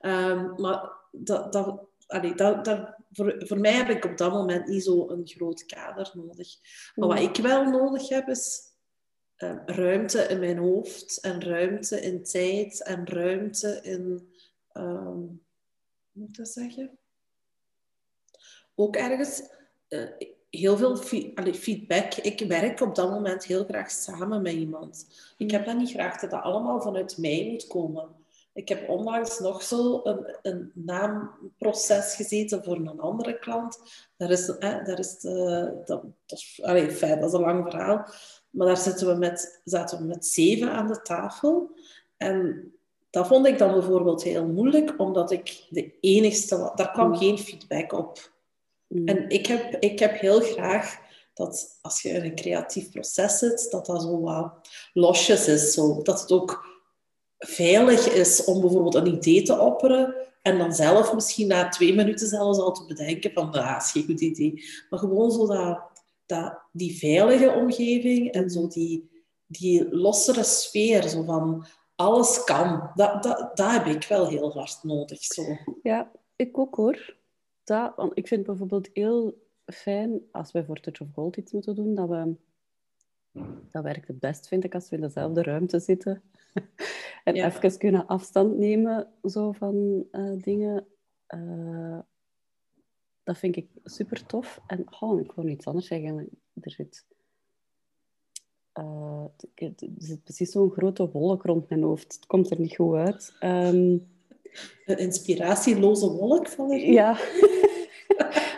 Um, 0.00 0.60
maar 0.60 0.92
dat, 1.10 1.52
dat, 1.52 1.80
allee, 2.06 2.34
dat, 2.34 2.64
dat, 2.64 2.94
voor, 3.12 3.34
voor 3.38 3.58
mij 3.58 3.72
heb 3.72 3.88
ik 3.88 4.04
op 4.04 4.16
dat 4.16 4.32
moment 4.32 4.66
niet 4.66 4.84
zo 4.84 5.08
een 5.08 5.26
groot 5.26 5.66
kader 5.66 6.10
nodig. 6.14 6.48
Maar 6.94 7.08
wat 7.08 7.18
mm. 7.18 7.24
ik 7.24 7.36
wel 7.36 7.64
nodig 7.64 8.08
heb, 8.08 8.28
is 8.28 8.60
uh, 9.38 9.56
ruimte 9.66 10.22
in 10.22 10.38
mijn 10.38 10.58
hoofd 10.58 11.20
en 11.20 11.42
ruimte 11.42 12.00
in 12.00 12.24
tijd 12.24 12.82
en 12.82 13.06
ruimte 13.06 13.80
in, 13.82 14.32
um, 14.72 15.42
hoe 16.12 16.22
moet 16.22 16.28
ik 16.28 16.36
dat 16.36 16.48
zeggen? 16.48 16.98
Ook 18.74 18.96
ergens 18.96 19.42
uh, 19.88 20.08
heel 20.50 20.76
veel 20.76 20.96
feedback. 21.54 22.14
Ik 22.14 22.40
werk 22.48 22.80
op 22.80 22.94
dat 22.94 23.10
moment 23.10 23.44
heel 23.44 23.64
graag 23.64 23.90
samen 23.90 24.42
met 24.42 24.52
iemand. 24.52 25.06
Ik 25.36 25.50
heb 25.50 25.64
dat 25.64 25.76
niet 25.76 25.90
graag 25.90 26.20
dat 26.20 26.30
dat 26.30 26.42
allemaal 26.42 26.80
vanuit 26.80 27.18
mij 27.18 27.48
moet 27.50 27.66
komen. 27.66 28.08
Ik 28.54 28.68
heb 28.68 28.88
onlangs 28.88 29.38
nog 29.38 29.62
zo 29.62 30.00
een, 30.04 30.36
een 30.42 30.72
naamproces 30.74 32.14
gezeten 32.14 32.64
voor 32.64 32.76
een 32.76 33.00
andere 33.00 33.38
klant. 33.38 33.78
Daar 34.16 34.30
is, 34.30 34.48
eh, 34.48 34.84
daar 34.84 34.98
is 34.98 35.18
de, 35.18 35.82
dat, 35.84 36.02
dat, 36.26 36.38
is, 36.38 36.60
fijn, 36.96 37.20
dat 37.20 37.28
is 37.28 37.34
een 37.34 37.40
lang 37.40 37.70
verhaal. 37.70 38.06
Maar 38.50 38.66
daar 38.66 38.76
zitten 38.76 39.06
we 39.06 39.14
met, 39.14 39.60
zaten 39.64 39.98
we 39.98 40.04
met 40.04 40.26
zeven 40.26 40.70
aan 40.70 40.86
de 40.86 41.02
tafel. 41.02 41.70
En 42.16 42.72
dat 43.10 43.26
vond 43.26 43.46
ik 43.46 43.58
dan 43.58 43.72
bijvoorbeeld 43.72 44.22
heel 44.22 44.46
moeilijk, 44.46 44.94
omdat 44.96 45.30
ik 45.30 45.66
de 45.68 45.94
enigste. 46.00 46.72
Daar 46.74 46.90
kwam 46.92 47.08
mm. 47.08 47.16
geen 47.16 47.38
feedback 47.38 47.92
op. 47.92 48.32
Mm. 48.86 49.06
En 49.06 49.28
ik 49.28 49.46
heb, 49.46 49.76
ik 49.80 49.98
heb 49.98 50.18
heel 50.18 50.40
graag 50.40 50.98
dat 51.34 51.78
als 51.82 52.02
je 52.02 52.08
in 52.08 52.24
een 52.24 52.34
creatief 52.34 52.90
proces 52.90 53.38
zit, 53.38 53.70
dat 53.70 53.86
dat 53.86 54.02
zo 54.02 54.20
wat 54.20 54.52
losjes 54.92 55.48
is. 55.48 55.72
Zo. 55.72 56.02
Dat 56.02 56.20
het 56.20 56.32
ook 56.32 56.73
veilig 57.46 58.08
is 58.08 58.44
om 58.44 58.60
bijvoorbeeld 58.60 58.94
een 58.94 59.14
idee 59.14 59.42
te 59.42 59.58
opperen 59.58 60.14
en 60.42 60.58
dan 60.58 60.74
zelf 60.74 61.14
misschien 61.14 61.46
na 61.46 61.68
twee 61.68 61.94
minuten 61.94 62.28
zelfs 62.28 62.58
al 62.58 62.72
te 62.72 62.84
bedenken 62.86 63.32
van, 63.32 63.52
ah, 63.52 63.72
dat 63.72 63.82
is 63.82 63.90
geen 63.90 64.04
goed 64.04 64.20
idee. 64.20 64.64
Maar 64.90 64.98
gewoon 64.98 65.30
zo 65.30 65.46
dat 65.46 65.92
dat, 66.26 66.58
die 66.72 66.98
veilige 66.98 67.50
omgeving 67.50 68.30
en 68.30 68.50
zo 68.50 68.68
die, 68.68 69.10
die 69.46 69.94
lossere 69.94 70.42
sfeer, 70.42 71.08
zo 71.08 71.22
van 71.22 71.66
alles 71.94 72.44
kan, 72.44 72.90
dat, 72.94 73.22
dat, 73.54 73.72
heb 73.72 73.86
ik 73.86 74.04
wel 74.04 74.28
heel 74.28 74.52
hard 74.52 74.78
nodig. 74.82 75.22
Zo. 75.22 75.42
Ja, 75.82 76.10
ik 76.36 76.58
ook 76.58 76.74
hoor. 76.74 77.16
Dat, 77.64 77.92
want 77.96 78.12
ik 78.14 78.28
vind 78.28 78.46
bijvoorbeeld 78.46 78.88
heel 78.92 79.42
fijn 79.66 80.20
als 80.32 80.52
wij 80.52 80.64
voor 80.64 80.80
Touch 80.80 81.00
of 81.00 81.08
Gold 81.14 81.36
iets 81.36 81.52
moeten 81.52 81.74
doen, 81.74 81.94
dat 81.94 82.08
we... 82.08 82.34
Dat 83.70 83.82
werkt 83.82 84.08
het 84.08 84.18
best, 84.18 84.48
vind 84.48 84.64
ik, 84.64 84.74
als 84.74 84.88
we 84.88 84.96
in 84.96 85.02
dezelfde 85.02 85.42
ruimte 85.42 85.80
zitten. 85.80 86.22
En 87.24 87.34
even 87.34 87.78
kunnen 87.78 88.06
afstand 88.06 88.56
nemen 88.56 89.08
zo 89.22 89.52
van 89.52 90.06
uh, 90.12 90.42
dingen. 90.42 90.86
Uh, 91.34 91.98
dat 93.22 93.38
vind 93.38 93.56
ik 93.56 93.68
super 93.84 94.26
tof. 94.26 94.60
En 94.66 94.84
oh, 95.00 95.20
ik 95.20 95.32
wil 95.32 95.46
iets 95.46 95.66
anders 95.66 95.86
zeggen. 95.86 96.28
Er 96.60 96.70
zit, 96.70 97.06
uh, 98.78 99.24
er 99.54 99.74
zit 99.98 100.22
precies 100.22 100.50
zo'n 100.50 100.70
grote 100.70 101.10
wolk 101.10 101.42
rond 101.42 101.68
mijn 101.68 101.82
hoofd. 101.82 102.14
Het 102.14 102.26
komt 102.26 102.50
er 102.50 102.60
niet 102.60 102.76
goed 102.76 102.94
uit. 102.94 103.36
Um, 103.40 104.12
een 104.84 104.98
inspiratieloze 104.98 106.10
wolk 106.10 106.48
van 106.48 106.72
ik? 106.72 106.82
Ja. 106.82 107.10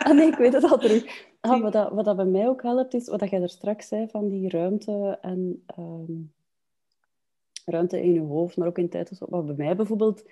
ah, 0.05 0.15
nee, 0.15 0.27
ik 0.27 0.37
weet 0.37 0.53
het 0.53 0.63
al 0.63 0.77
terug. 0.77 1.25
Ah, 1.39 1.61
wat, 1.61 1.73
dat, 1.73 1.91
wat 1.91 2.05
dat 2.05 2.15
bij 2.15 2.25
mij 2.25 2.47
ook 2.47 2.61
helpt, 2.61 2.93
is 2.93 3.07
wat 3.07 3.29
jij 3.29 3.41
er 3.41 3.49
straks 3.49 3.87
zei 3.87 4.07
van 4.07 4.27
die 4.27 4.49
ruimte 4.49 5.17
en 5.21 5.63
um, 5.79 6.33
ruimte 7.69 8.01
in 8.01 8.13
je 8.13 8.19
hoofd, 8.19 8.57
maar 8.57 8.67
ook 8.67 8.77
in 8.77 8.89
tijd. 8.89 9.11
Wat 9.19 9.45
bij 9.45 9.55
mij 9.55 9.75
bijvoorbeeld 9.75 10.23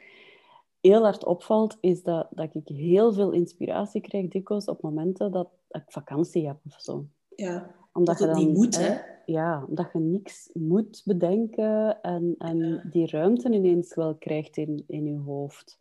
heel 0.82 1.01
hard 1.01 1.25
opvalt, 1.25 1.77
is 1.80 2.04
dat, 2.04 2.27
dat 2.32 2.50
ik 2.54 2.68
heel 2.68 3.13
veel 3.13 3.32
inspiratie 3.32 4.01
krijg 4.01 4.27
dikwijls 4.27 4.65
op 4.65 4.82
momenten 4.82 5.32
dat 5.32 5.50
ik 5.70 5.84
vakantie 5.88 6.48
heb 6.48 6.58
of 6.65 6.75
zo. 6.80 7.06
Ja, 7.36 7.75
omdat 7.94 8.18
dat 8.18 8.27
je 8.27 8.34
dan, 8.34 8.46
niet 8.46 8.56
moet, 8.56 8.77
hè? 8.77 8.98
Ja, 9.25 9.65
omdat 9.68 9.89
je 9.94 10.00
niks 10.00 10.50
moet 10.54 11.01
bedenken 11.06 12.01
en, 12.01 12.36
en 12.38 12.89
die 12.92 13.10
ruimte 13.10 13.50
ineens 13.50 13.96
wel 13.96 14.15
krijgt 14.15 14.58
in, 14.58 14.84
in 14.88 15.06
je 15.06 15.18
hoofd. 15.18 15.77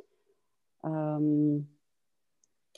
Ehm, 0.80 1.56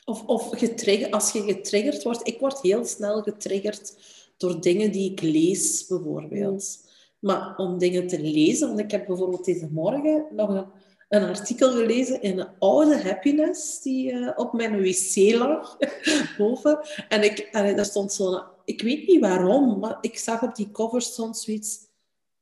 of, 0.04 0.26
of 0.26 0.48
getriggerd, 0.50 1.12
als 1.12 1.32
je 1.32 1.42
getriggerd 1.42 2.02
wordt... 2.02 2.26
Ik 2.28 2.40
word 2.40 2.60
heel 2.60 2.84
snel 2.84 3.22
getriggerd 3.22 3.96
door 4.36 4.60
dingen 4.60 4.92
die 4.92 5.10
ik 5.10 5.20
lees, 5.20 5.86
bijvoorbeeld. 5.86 6.85
Maar 7.26 7.56
om 7.56 7.78
dingen 7.78 8.06
te 8.06 8.20
lezen... 8.20 8.68
Want 8.68 8.80
ik 8.80 8.90
heb 8.90 9.06
bijvoorbeeld 9.06 9.44
deze 9.44 9.68
morgen 9.72 10.26
nog 10.30 10.48
een 10.48 10.66
een 11.08 11.24
artikel 11.24 11.72
gelezen 11.72 12.22
in 12.22 12.38
een 12.38 12.48
oude 12.58 13.02
Happiness 13.02 13.82
die 13.82 14.12
uh, 14.12 14.30
op 14.36 14.52
mijn 14.52 14.82
wc 14.82 15.34
lag, 15.34 15.76
boven. 16.38 16.80
En 17.08 17.22
ik, 17.22 17.38
en 17.38 17.76
daar 17.76 17.84
stond 17.84 18.12
zo'n... 18.12 18.42
Ik 18.64 18.82
weet 18.82 19.06
niet 19.06 19.20
waarom, 19.20 19.78
maar 19.78 19.98
ik 20.00 20.18
zag 20.18 20.42
op 20.42 20.54
die 20.54 20.70
cover 20.70 21.02
stond 21.02 21.38
zoiets... 21.38 21.84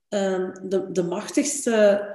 Um, 0.09 0.53
de, 0.69 0.93
de, 0.93 1.03
machtigste, 1.03 2.07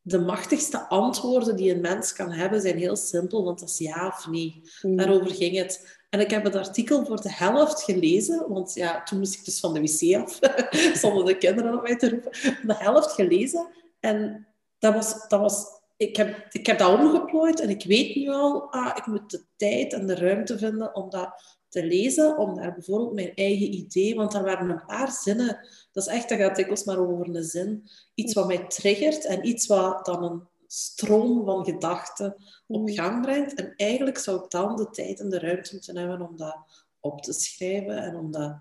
de 0.00 0.18
machtigste 0.18 0.88
antwoorden 0.88 1.56
die 1.56 1.74
een 1.74 1.80
mens 1.80 2.12
kan 2.12 2.30
hebben 2.30 2.60
zijn 2.60 2.76
heel 2.76 2.96
simpel, 2.96 3.44
want 3.44 3.60
dat 3.60 3.68
is 3.68 3.78
ja 3.78 4.06
of 4.06 4.26
nee. 4.30 4.62
Mm. 4.82 4.96
Daarover 4.96 5.30
ging 5.30 5.56
het. 5.56 5.97
En 6.08 6.20
ik 6.20 6.30
heb 6.30 6.44
het 6.44 6.56
artikel 6.56 7.04
voor 7.04 7.20
de 7.20 7.32
helft 7.32 7.82
gelezen, 7.82 8.48
want 8.48 8.74
ja, 8.74 9.02
toen 9.02 9.18
moest 9.18 9.34
ik 9.34 9.44
dus 9.44 9.60
van 9.60 9.74
de 9.74 9.80
wc 9.80 10.16
af, 10.16 10.38
zonder 11.02 11.24
de 11.24 11.38
kinderen 11.38 11.74
op 11.74 11.82
mij 11.82 11.96
te 11.96 12.10
roepen. 12.10 12.30
De 12.66 12.74
helft 12.74 13.12
gelezen. 13.12 13.68
En 14.00 14.46
dat 14.78 14.94
was, 14.94 15.28
dat 15.28 15.40
was 15.40 15.78
ik 15.98 16.16
heb, 16.16 16.46
ik 16.50 16.66
heb 16.66 16.78
dat 16.78 16.98
omgeplooid 16.98 17.60
en 17.60 17.68
ik 17.68 17.84
weet 17.84 18.16
nu 18.16 18.28
al, 18.28 18.72
ah, 18.72 18.96
ik 18.96 19.06
moet 19.06 19.30
de 19.30 19.44
tijd 19.56 19.92
en 19.92 20.06
de 20.06 20.14
ruimte 20.14 20.58
vinden 20.58 20.94
om 20.94 21.10
dat 21.10 21.58
te 21.68 21.84
lezen, 21.84 22.38
om 22.38 22.54
daar 22.54 22.74
bijvoorbeeld 22.74 23.14
mijn 23.14 23.34
eigen 23.34 23.74
idee, 23.74 24.14
want 24.14 24.34
er 24.34 24.42
waren 24.42 24.70
een 24.70 24.84
paar 24.86 25.10
zinnen, 25.10 25.68
dat 25.92 26.06
is 26.06 26.12
echt, 26.12 26.28
dat 26.28 26.38
gaat 26.38 26.56
dikwijls 26.56 26.84
maar 26.84 26.98
over 26.98 27.34
een 27.34 27.44
zin, 27.44 27.88
iets 28.14 28.34
wat 28.34 28.46
mij 28.46 28.66
triggert 28.66 29.24
en 29.24 29.46
iets 29.46 29.66
wat 29.66 30.04
dan 30.04 30.24
een 30.24 30.47
stroom 30.70 31.44
van 31.44 31.64
gedachten 31.64 32.36
op 32.66 32.80
mm. 32.80 32.88
gang 32.88 33.22
brengt. 33.22 33.54
En 33.54 33.72
eigenlijk 33.76 34.18
zou 34.18 34.44
ik 34.44 34.50
dan 34.50 34.76
de 34.76 34.90
tijd 34.90 35.20
en 35.20 35.28
de 35.28 35.38
ruimte 35.38 35.74
moeten 35.74 35.96
hebben 35.96 36.28
om 36.28 36.36
dat 36.36 36.86
op 37.00 37.22
te 37.22 37.32
schrijven 37.32 38.02
en 38.02 38.16
om 38.16 38.30
dat... 38.30 38.56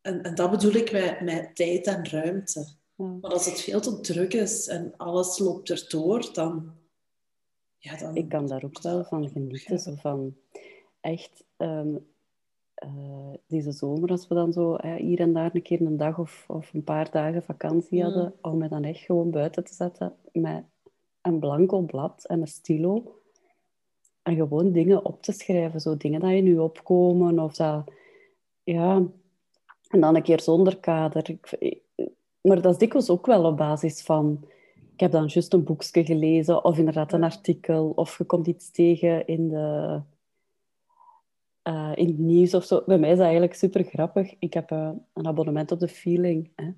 En, 0.00 0.22
en 0.22 0.34
dat 0.34 0.50
bedoel 0.50 0.74
ik 0.74 0.92
met, 0.92 1.20
met 1.20 1.56
tijd 1.56 1.86
en 1.86 2.08
ruimte. 2.08 2.68
Maar 2.96 3.30
als 3.30 3.46
het 3.46 3.60
veel 3.60 3.80
te 3.80 4.00
druk 4.00 4.34
is 4.34 4.66
en 4.68 4.94
alles 4.96 5.38
loopt 5.38 5.70
erdoor, 5.70 6.32
dan... 6.32 6.72
Ja, 7.78 7.96
dan... 7.96 8.16
Ik 8.16 8.28
kan 8.28 8.46
daar 8.46 8.64
ook 8.64 8.82
wel 8.82 9.04
van 9.04 9.28
genieten. 9.28 9.78
Zo 9.78 9.94
van 9.94 10.36
echt... 11.00 11.44
Um, 11.56 12.06
uh, 12.84 13.34
deze 13.46 13.72
zomer, 13.72 14.10
als 14.10 14.28
we 14.28 14.34
dan 14.34 14.52
zo 14.52 14.76
hier 14.96 15.20
en 15.20 15.32
daar 15.32 15.54
een 15.54 15.62
keer 15.62 15.80
een 15.80 15.96
dag 15.96 16.18
of, 16.18 16.44
of 16.46 16.72
een 16.74 16.84
paar 16.84 17.10
dagen 17.10 17.42
vakantie 17.42 18.02
hadden, 18.02 18.34
om 18.40 18.58
me 18.58 18.68
dan 18.68 18.84
echt 18.84 19.00
gewoon 19.00 19.30
buiten 19.30 19.64
te 19.64 19.74
zetten 19.74 20.14
met 20.32 20.64
een 21.26 21.38
blanco 21.38 21.80
blad 21.80 22.24
en 22.26 22.40
een 22.40 22.46
stilo. 22.46 23.20
En 24.22 24.34
gewoon 24.34 24.72
dingen 24.72 25.04
op 25.04 25.22
te 25.22 25.32
schrijven. 25.32 25.80
Zo 25.80 25.96
dingen 25.96 26.20
die 26.20 26.30
je 26.30 26.42
nu 26.42 26.58
opkomen 26.58 27.38
of 27.38 27.54
dat... 27.54 27.92
Ja... 28.62 29.02
En 29.86 30.00
dan 30.00 30.16
een 30.16 30.22
keer 30.22 30.40
zonder 30.40 30.76
kader. 30.76 31.30
Ik, 31.30 31.56
maar 32.40 32.60
dat 32.60 32.72
is 32.72 32.78
dikwijls 32.78 33.10
ook 33.10 33.26
wel 33.26 33.44
op 33.44 33.56
basis 33.56 34.02
van... 34.02 34.44
Ik 34.92 35.00
heb 35.00 35.10
dan 35.10 35.26
juist 35.26 35.52
een 35.52 35.64
boekje 35.64 36.04
gelezen, 36.04 36.64
of 36.64 36.78
inderdaad 36.78 37.12
een 37.12 37.22
artikel, 37.22 37.92
of 37.94 38.18
je 38.18 38.24
komt 38.24 38.46
iets 38.46 38.70
tegen 38.70 39.26
in, 39.26 39.48
de, 39.48 40.00
uh, 41.68 41.92
in 41.94 42.06
het 42.06 42.18
nieuws 42.18 42.54
of 42.54 42.64
zo. 42.64 42.82
Bij 42.86 42.98
mij 42.98 43.10
is 43.10 43.16
dat 43.16 43.24
eigenlijk 43.24 43.54
super 43.54 43.84
grappig. 43.84 44.34
Ik 44.38 44.54
heb 44.54 44.70
uh, 44.70 44.90
een 45.12 45.26
abonnement 45.26 45.72
op 45.72 45.80
de 45.80 45.88
Feeling. 45.88 46.50
Hè. 46.54 46.70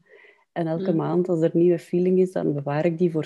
En 0.53 0.67
elke 0.67 0.91
mm. 0.91 0.97
maand, 0.97 1.29
als 1.29 1.41
er 1.41 1.55
een 1.55 1.61
nieuwe 1.61 1.79
Feeling 1.79 2.19
is, 2.19 2.33
dan 2.33 2.55
bewaar 2.55 2.85
ik 2.85 2.99
die 2.99 3.11
voor 3.11 3.25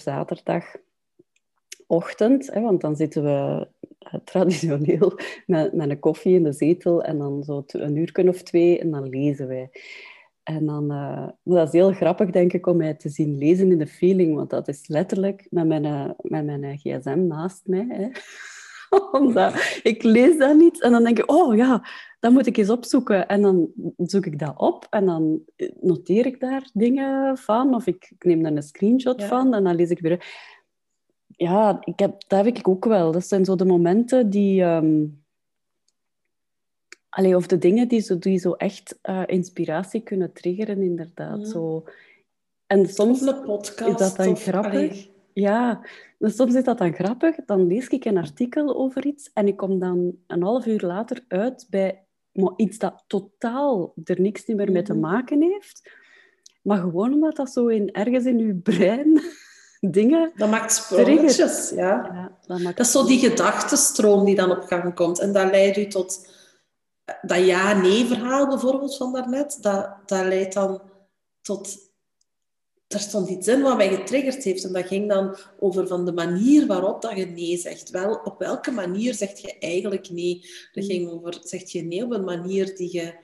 zaterdagochtend. 1.93 2.53
Hè, 2.53 2.61
want 2.61 2.81
dan 2.81 2.97
zitten 2.97 3.23
we 3.23 3.69
uh, 4.07 4.21
traditioneel 4.25 5.19
met, 5.47 5.73
met 5.73 5.91
een 5.91 5.99
koffie 5.99 6.35
in 6.35 6.43
de 6.43 6.53
zetel 6.53 7.03
en 7.03 7.19
dan 7.19 7.43
zo 7.43 7.63
een 7.67 7.97
uur 7.97 8.29
of 8.29 8.43
twee 8.43 8.79
en 8.79 8.91
dan 8.91 9.09
lezen 9.09 9.49
wij. 9.49 9.71
En 10.43 10.67
dan, 10.67 10.93
uh, 10.93 11.29
dat 11.43 11.67
is 11.67 11.73
heel 11.73 11.93
grappig, 11.93 12.31
denk 12.31 12.53
ik, 12.53 12.67
om 12.67 12.77
mij 12.77 12.95
te 12.95 13.09
zien 13.09 13.39
lezen 13.39 13.71
in 13.71 13.79
de 13.79 13.87
feeling, 13.87 14.35
want 14.35 14.51
dat 14.51 14.69
is 14.69 14.89
letterlijk 14.89 15.47
met 15.51 15.67
mijn, 15.67 15.85
uh, 15.85 16.11
met 16.21 16.45
mijn 16.45 16.79
gsm 16.79 17.27
naast 17.27 17.63
mij. 17.65 17.87
Hè. 17.89 18.09
Omdat 19.21 19.81
ik 19.83 20.03
lees 20.03 20.39
dat 20.39 20.57
niet 20.57 20.83
en 20.83 20.91
dan 20.91 21.05
denk 21.05 21.19
ik, 21.19 21.31
oh 21.31 21.57
ja, 21.57 21.87
dat 22.21 22.33
moet 22.33 22.47
ik 22.47 22.57
eens 22.57 22.71
opzoeken. 22.71 23.29
En 23.29 23.43
dan 23.43 23.69
zoek 23.97 24.27
ik 24.27 24.39
dat 24.39 24.55
op 24.57 24.87
en 24.91 25.07
dan 25.07 25.41
noteer 25.81 26.27
ik 26.27 26.41
daar 26.41 26.71
dingen 26.73 27.39
van, 27.39 27.75
of 27.75 27.87
ik, 27.87 28.13
ik 28.19 28.25
neem 28.25 28.43
daar 28.43 28.53
een 28.53 28.63
screenshot 28.63 29.25
van 29.25 29.55
en 29.55 29.65
dan 29.65 29.75
lees 29.75 29.91
ik 29.91 30.01
weer. 30.01 30.25
Ja, 31.37 31.79
ik 31.85 31.99
heb, 31.99 32.23
dat 32.27 32.45
heb 32.45 32.57
ik 32.57 32.69
ook 32.69 32.85
wel. 32.85 33.13
Dat 33.13 33.27
zijn 33.27 33.45
zo 33.45 33.57
de 33.57 33.65
momenten 33.65 34.31
die... 34.31 34.63
Um, 34.63 35.21
Allee, 37.09 37.37
of 37.37 37.47
de 37.47 37.59
dingen 37.59 37.89
die 37.89 38.01
zo, 38.01 38.19
die 38.19 38.39
zo 38.39 38.53
echt 38.53 38.99
uh, 39.03 39.23
inspiratie 39.27 40.01
kunnen 40.01 40.33
triggeren, 40.33 40.83
inderdaad. 40.83 41.39
Ja. 41.39 41.45
Zo. 41.45 41.85
En 42.67 42.87
soms 42.87 43.21
de 43.21 43.35
podcast, 43.35 43.91
is 43.91 43.97
dat 43.97 44.17
dan 44.17 44.37
grappig. 44.37 45.09
Ja, 45.33 45.81
dus 46.19 46.37
soms 46.37 46.55
is 46.55 46.65
dat 46.65 46.79
dan 46.79 46.93
grappig. 46.93 47.37
Dan 47.47 47.67
lees 47.67 47.89
ik 47.89 48.05
een 48.05 48.17
artikel 48.17 48.77
over 48.77 49.07
iets 49.07 49.31
en 49.33 49.47
ik 49.47 49.57
kom 49.57 49.79
dan 49.79 50.17
een 50.27 50.43
half 50.43 50.67
uur 50.67 50.81
later 50.81 51.25
uit 51.29 51.67
bij 51.71 52.05
iets 52.57 52.79
dat 52.79 53.05
totaal 53.07 53.93
er 54.05 54.21
niks 54.21 54.47
meer 54.47 54.73
mee 54.73 54.83
te 54.83 54.93
mhm. 54.93 55.01
maken 55.01 55.43
heeft. 55.43 55.91
Maar 56.63 56.79
gewoon 56.79 57.13
omdat 57.13 57.37
dat 57.37 57.51
zo 57.51 57.67
in, 57.67 57.93
ergens 57.93 58.25
in 58.25 58.39
je 58.39 58.55
brein 58.55 59.21
dingen... 59.91 60.33
Dat 60.37 60.51
maakt 60.51 60.73
sprongetjes, 60.73 61.71
ja. 61.71 62.11
ja 62.13 62.39
dat, 62.47 62.59
maakt 62.59 62.77
dat 62.77 62.87
is 62.87 62.93
zo 62.93 63.05
die 63.05 63.19
gedachtenstroom 63.19 64.25
die 64.25 64.35
dan 64.35 64.51
op 64.51 64.63
gang 64.63 64.95
komt. 64.95 65.19
En 65.19 65.33
dat 65.33 65.51
leidt 65.51 65.77
u 65.77 65.87
tot 65.87 66.27
dat 67.23 67.47
ja-nee-verhaal 67.47 68.49
bijvoorbeeld 68.49 68.97
van 68.97 69.13
daarnet, 69.13 69.59
dat, 69.61 69.97
dat 70.07 70.27
leidt 70.27 70.55
dan 70.55 70.83
tot... 71.41 71.91
Er 72.89 73.01
stond 73.01 73.29
iets 73.29 73.49
in 73.49 73.63
wat 73.63 73.77
mij 73.77 73.89
getriggerd 73.89 74.45
heeft. 74.45 74.65
En 74.65 74.73
dat 74.73 74.87
ging 74.87 75.09
dan 75.09 75.37
over 75.59 75.87
van 75.87 76.05
de 76.05 76.13
manier 76.13 76.67
waarop 76.67 77.03
dat 77.03 77.17
je 77.17 77.27
nee 77.27 77.57
zegt. 77.57 77.91
Wel, 77.91 78.21
op 78.25 78.39
welke 78.39 78.71
manier 78.71 79.15
zeg 79.15 79.39
je 79.39 79.59
eigenlijk 79.59 80.11
nee? 80.11 80.47
Dat 80.73 80.85
ging 80.85 81.11
over, 81.11 81.39
zeg 81.43 81.71
je 81.71 81.83
nee 81.83 82.05
op 82.05 82.13
een 82.13 82.25
manier 82.25 82.77
die 82.77 82.93
je... 82.93 83.15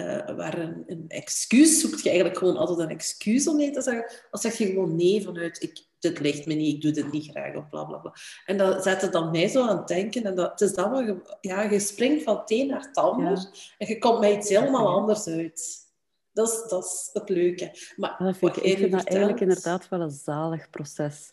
Uh, 0.00 0.36
waar 0.36 0.58
een, 0.58 0.84
een, 0.86 1.04
excuus 1.08 1.80
zoekt 1.80 2.02
je 2.02 2.08
eigenlijk 2.08 2.38
gewoon 2.38 2.56
altijd 2.56 2.78
een 2.78 2.88
excuus 2.88 3.48
om 3.48 3.56
nee 3.56 3.70
te 3.70 3.82
zeggen. 3.82 4.04
Of 4.30 4.40
zeg 4.40 4.58
je 4.58 4.66
gewoon 4.66 4.96
nee 4.96 5.22
vanuit 5.22 5.62
ik, 5.62 5.86
dit 5.98 6.20
ligt 6.20 6.46
me 6.46 6.54
niet, 6.54 6.74
ik 6.74 6.82
doe 6.82 6.90
dit 6.90 7.12
niet 7.12 7.30
graag, 7.30 7.56
of 7.56 7.68
bla 7.68 7.84
bla 7.84 7.96
bla. 7.96 8.12
En 8.44 8.56
dat 8.56 8.82
zette 8.82 9.08
dan 9.08 9.30
mij 9.30 9.48
zo 9.48 9.66
aan 9.66 9.76
het 9.76 9.88
denken. 9.88 10.24
En 10.24 10.34
dat, 10.34 10.50
het 10.50 10.60
is 10.60 10.74
dan 10.74 11.06
je, 11.06 11.36
ja, 11.40 11.62
je 11.62 11.78
springt 11.78 12.22
van 12.22 12.36
het 12.36 12.50
een 12.50 12.66
naar 12.66 12.80
het 12.80 12.96
ander 12.96 13.48
en 13.78 13.86
je 13.86 13.98
komt 13.98 14.20
met 14.20 14.34
iets 14.36 14.48
helemaal 14.48 14.88
anders 14.88 15.26
uit. 15.26 15.84
Dat 16.32 16.48
is, 16.48 16.68
dat 16.68 16.84
is 16.84 17.10
het 17.12 17.28
leuke. 17.28 17.70
Maar 17.96 18.16
dat 18.18 18.36
vind 18.36 18.56
ik, 18.56 18.62
ik 18.62 18.78
vind 18.78 18.92
dat 18.92 19.04
eigenlijk 19.04 19.40
inderdaad 19.40 19.88
wel 19.88 20.00
een 20.00 20.10
zalig 20.10 20.70
proces. 20.70 21.30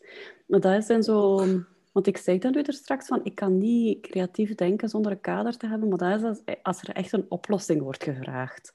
Maar 0.47 0.59
dat 0.59 0.85
zijn 0.85 1.03
zo... 1.03 1.45
Want 1.93 2.07
ik 2.07 2.17
zei 2.17 2.39
dan 2.39 2.51
nu 2.51 2.61
er 2.61 2.73
straks 2.73 3.07
van, 3.07 3.19
ik 3.23 3.35
kan 3.35 3.57
niet 3.57 4.01
creatief 4.01 4.55
denken 4.55 4.89
zonder 4.89 5.11
een 5.11 5.21
kader 5.21 5.57
te 5.57 5.67
hebben, 5.67 5.89
maar 5.89 5.97
dat 5.97 6.19
is 6.19 6.23
als, 6.23 6.41
als 6.63 6.81
er 6.81 6.95
echt 6.95 7.11
een 7.11 7.25
oplossing 7.29 7.81
wordt 7.81 8.03
gevraagd. 8.03 8.71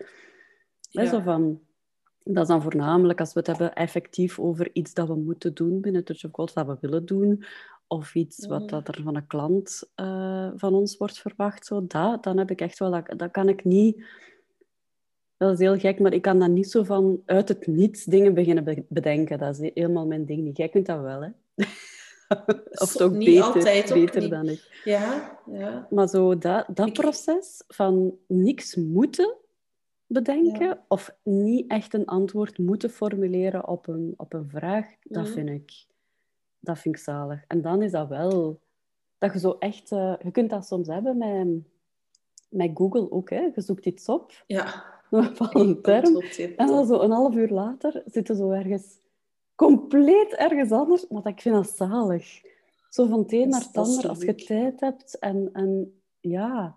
Ja. 0.90 1.06
Zo 1.06 1.20
van, 1.20 1.60
dat 2.25 2.42
is 2.42 2.48
dan 2.48 2.62
voornamelijk 2.62 3.20
als 3.20 3.32
we 3.32 3.38
het 3.38 3.48
hebben 3.48 3.75
effectief 3.75 4.38
over 4.38 4.70
iets 4.72 4.94
dat 4.94 5.08
we 5.08 5.14
moeten 5.14 5.54
doen 5.54 5.80
binnen 5.80 6.04
Touch 6.04 6.25
of 6.25 6.30
God, 6.32 6.54
dat 6.54 6.66
we 6.66 6.76
willen 6.80 7.06
doen, 7.06 7.44
of 7.87 8.14
iets 8.14 8.46
wat 8.46 8.60
mm. 8.60 8.66
dat 8.66 8.88
er 8.88 9.02
van 9.02 9.16
een 9.16 9.26
klant 9.26 9.90
uh, 9.96 10.50
van 10.54 10.75
ons 10.75 10.96
wordt 10.96 11.18
verwacht. 11.18 11.66
Zo, 11.66 11.87
dat, 11.87 12.22
dan 12.22 12.38
heb 12.38 12.50
ik 12.50 12.60
echt 12.60 12.78
wel... 12.78 12.90
Dat, 12.90 13.18
dat 13.18 13.30
kan 13.30 13.48
ik 13.48 13.64
niet... 13.64 14.04
Dat 15.37 15.52
is 15.52 15.58
heel 15.58 15.78
gek, 15.78 15.98
maar 16.00 16.12
ik 16.12 16.22
kan 16.22 16.38
dan 16.38 16.52
niet 16.52 16.70
zo 16.70 16.82
van 16.82 17.22
uit 17.26 17.48
het 17.48 17.66
niets 17.66 18.04
dingen 18.04 18.34
beginnen 18.34 18.87
bedenken. 18.88 19.38
Dat 19.38 19.58
is 19.58 19.70
helemaal 19.75 20.06
mijn 20.06 20.25
ding 20.25 20.42
niet. 20.42 20.56
Jij 20.56 20.68
kunt 20.68 20.87
dat 20.87 21.00
wel, 21.00 21.22
hè? 21.22 21.30
Of 22.82 22.92
toch 22.92 23.12
niet 23.12 23.25
beter, 23.25 23.44
altijd, 23.44 23.92
beter 23.92 24.28
dan 24.28 24.49
ik. 24.49 24.82
Ja, 24.85 25.38
ja. 25.50 25.87
Maar 25.90 26.08
zo 26.08 26.38
dat, 26.38 26.66
dat 26.75 26.92
proces 26.92 27.64
van 27.68 28.16
niks 28.26 28.75
moeten 28.75 29.35
bedenken 30.06 30.85
of 30.88 31.16
niet 31.23 31.70
echt 31.70 31.94
een 31.94 32.06
antwoord 32.06 32.58
moeten 32.58 32.90
formuleren 32.90 33.68
op 33.68 33.87
een, 33.87 34.14
op 34.16 34.32
een 34.32 34.49
vraag, 34.49 34.87
dat, 35.02 35.28
vind 35.28 35.49
ik, 35.49 35.87
dat 36.61 36.78
vind 36.78 36.94
ik 36.97 37.02
zalig. 37.02 37.44
En 37.47 37.62
dan 37.62 37.82
is 37.82 37.90
dat 37.90 38.08
wel 38.08 38.61
dat 39.18 39.32
je 39.32 39.38
zo 39.38 39.56
echt... 39.58 39.90
Uh, 39.90 40.14
je 40.23 40.30
kunt 40.30 40.50
dat 40.50 40.66
soms 40.66 40.88
hebben 40.88 41.18
met, 41.18 41.47
met 42.49 42.70
Google 42.75 43.11
ook. 43.11 43.30
Hè. 43.30 43.40
Je 43.54 43.61
zoekt 43.61 43.87
iets 43.87 44.08
op. 44.08 44.44
Ja. 44.47 44.85
Een 45.11 45.35
bepaalde 45.37 45.80
term. 45.90 46.23
En 46.56 46.66
dan 46.66 46.87
zo 46.87 47.00
een 47.00 47.11
half 47.11 47.35
uur 47.35 47.49
later 47.49 48.02
zitten 48.06 48.37
zo 48.37 48.50
ergens... 48.50 48.99
Compleet 49.58 50.34
ergens 50.34 50.70
anders. 50.70 51.04
Maar 51.08 51.26
ik 51.26 51.40
vind 51.40 51.54
dat 51.54 51.72
zalig. 51.76 52.40
Zo 52.90 53.06
van 53.06 53.18
het 53.18 53.32
een 53.32 53.48
naar 53.48 53.60
het 53.60 53.76
ander, 53.76 54.08
als 54.08 54.22
je 54.22 54.34
tijd 54.34 54.80
hebt. 54.80 55.18
En, 55.18 55.50
en 55.52 56.00
ja... 56.20 56.76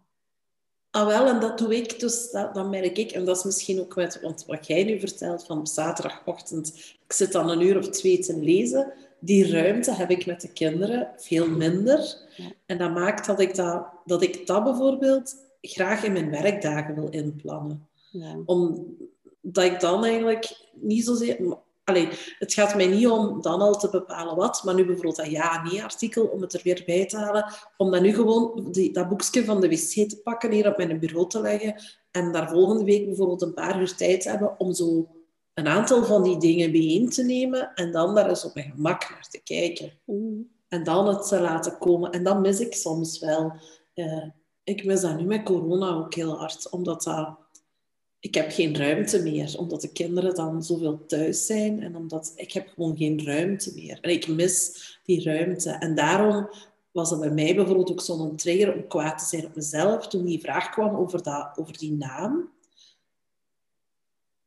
Ah, 0.92 1.08
wel, 1.08 1.28
en 1.28 1.40
dat 1.40 1.58
doe 1.58 1.76
ik, 1.76 2.00
dus 2.00 2.32
dat, 2.32 2.54
dat 2.54 2.70
merk 2.70 2.98
ik. 2.98 3.12
En 3.12 3.26
dat 3.26 3.38
is 3.38 3.44
misschien 3.44 3.80
ook 3.80 3.96
met, 3.96 4.22
want 4.22 4.46
wat 4.46 4.68
jij 4.68 4.84
nu 4.84 5.00
vertelt 5.00 5.46
van 5.46 5.68
zaterdagochtend, 5.68 6.96
ik 7.06 7.14
zit 7.14 7.32
dan 7.32 7.50
een 7.50 7.62
uur 7.62 7.78
of 7.78 7.90
twee 7.90 8.20
te 8.20 8.38
lezen 8.38 8.94
die 9.20 9.52
ruimte 9.52 9.92
heb 9.92 10.10
ik 10.10 10.26
met 10.26 10.42
de 10.42 10.52
kinderen 10.52 11.10
veel 11.18 11.50
minder. 11.50 12.18
En 12.66 12.78
dat 12.78 12.94
maakt 12.94 13.26
dat 13.26 13.40
ik 13.40 13.56
dat, 13.56 13.86
dat 14.06 14.22
ik 14.22 14.48
dat 14.48 14.64
bijvoorbeeld 14.64 15.36
graag 15.62 16.04
in 16.04 16.14
mijn 16.14 16.30
werkdagen 16.30 16.96
wil 16.96 17.10
inplannen. 17.10 17.88
Ja. 18.12 18.38
Omdat 18.46 19.66
ik 19.66 19.80
dan 19.80 20.04
eigenlijk 20.04 20.70
niet 20.74 21.06
zozeer... 21.06 21.58
Allee, 21.84 22.08
het 22.40 22.54
gaat 22.54 22.76
mij 22.76 22.88
niet 22.88 23.08
om 23.08 23.42
dan 23.42 23.62
al 23.62 23.78
te 23.78 23.90
bepalen 23.90 24.36
wat, 24.36 24.62
maar 24.64 24.76
nu 24.76 24.86
bijvoorbeeld 24.86 25.16
dat 25.16 25.32
ja-nee-artikel, 25.32 26.26
om 26.26 26.42
het 26.42 26.54
er 26.54 26.62
weer 26.64 26.84
bij 26.86 27.06
te 27.06 27.18
halen, 27.18 27.54
om 27.78 27.92
dan 27.92 28.02
nu 28.02 28.14
gewoon 28.14 28.68
die, 28.72 28.94
dat 28.94 29.10
boekje 29.10 29.46
van 29.46 29.62
de 29.62 29.70
wc 29.70 30.10
te 30.10 30.20
pakken, 30.24 30.52
hier 30.52 30.68
op 30.68 30.78
mijn 30.78 31.00
bureau 31.00 31.30
te 31.30 31.42
leggen 31.42 31.76
en 32.12 32.32
daar 32.32 32.50
volgende 32.50 32.84
week 32.84 33.06
bijvoorbeeld 33.06 33.42
een 33.42 33.54
paar 33.54 33.80
uur 33.80 33.96
tijd 33.96 34.24
hebben 34.24 34.60
om 34.60 34.74
zo 34.74 35.08
een 35.54 35.68
aantal 35.68 36.04
van 36.04 36.24
die 36.24 36.38
dingen 36.38 36.72
bijeen 36.72 37.10
te 37.10 37.24
nemen 37.24 37.74
en 37.74 37.92
dan 37.92 38.16
daar 38.16 38.30
eens 38.30 38.46
op 38.46 38.54
mijn 38.54 38.72
gemak 38.72 39.10
naar 39.10 39.28
te 39.30 39.42
kijken. 39.44 39.92
Mm. 40.06 40.50
En 40.68 40.84
dan 40.84 41.08
het 41.08 41.28
te 41.28 41.40
laten 41.40 41.78
komen. 41.78 42.12
En 42.12 42.24
dan 42.24 42.42
mis 42.42 42.60
ik 42.60 42.74
soms 42.74 43.20
wel. 43.20 43.54
Uh, 43.96 44.26
ik 44.64 44.86
mis 44.86 45.02
dat 45.02 45.18
nu 45.18 45.24
met 45.24 45.44
corona 45.44 45.90
ook 45.90 46.14
heel 46.14 46.38
hard, 46.38 46.70
omdat 46.70 47.04
dat, 47.04 47.38
ik 48.22 48.36
heb 48.36 48.52
geen 48.52 48.76
ruimte 48.76 49.22
meer, 49.22 49.56
omdat 49.58 49.82
de 49.82 49.92
kinderen 49.92 50.36
dan 50.36 50.64
zoveel 50.64 51.06
thuis 51.06 51.46
zijn 51.46 51.84
en 51.84 51.96
omdat 51.96 52.34
ik 52.36 52.52
heb 52.52 52.68
gewoon 52.68 52.98
geen 52.98 53.26
ruimte 53.26 53.72
meer. 53.76 53.98
En 54.02 54.10
ik 54.10 54.28
mis 54.28 55.00
die 55.06 55.24
ruimte. 55.24 55.70
En 55.70 55.96
daarom 55.96 56.50
was 56.92 57.10
het 57.10 57.20
bij 57.20 57.32
mij 57.32 57.56
bijvoorbeeld 57.56 57.92
ook 57.92 58.02
zo'n 58.02 58.36
trigger 58.36 58.74
om 58.74 58.88
kwaad 58.88 59.20
te 59.20 59.26
zijn 59.26 59.46
op 59.46 59.56
mezelf 59.56 60.08
toen 60.08 60.26
die 60.26 60.40
vraag 60.40 60.70
kwam 60.70 60.96
over, 60.96 61.24
dat, 61.24 61.52
over 61.56 61.78
die 61.78 61.92
naam 61.92 62.50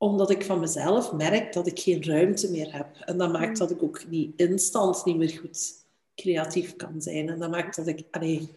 omdat 0.04 0.30
ik 0.30 0.44
van 0.44 0.60
mezelf 0.60 1.12
merk 1.12 1.52
dat 1.52 1.66
ik 1.66 1.78
geen 1.80 2.04
ruimte 2.04 2.50
meer 2.50 2.72
heb. 2.72 2.96
En 3.00 3.18
dat 3.18 3.32
maakt 3.32 3.48
mm. 3.48 3.54
dat 3.54 3.70
ik 3.70 3.82
ook 3.82 4.08
niet 4.08 4.32
instant 4.36 5.04
niet 5.04 5.16
meer 5.16 5.38
goed 5.40 5.84
creatief 6.14 6.76
kan 6.76 7.02
zijn. 7.02 7.28
En 7.28 7.38
dat 7.38 7.50
maakt 7.50 7.76
dat 7.76 7.86
ik... 7.86 8.04
Allee, 8.10 8.50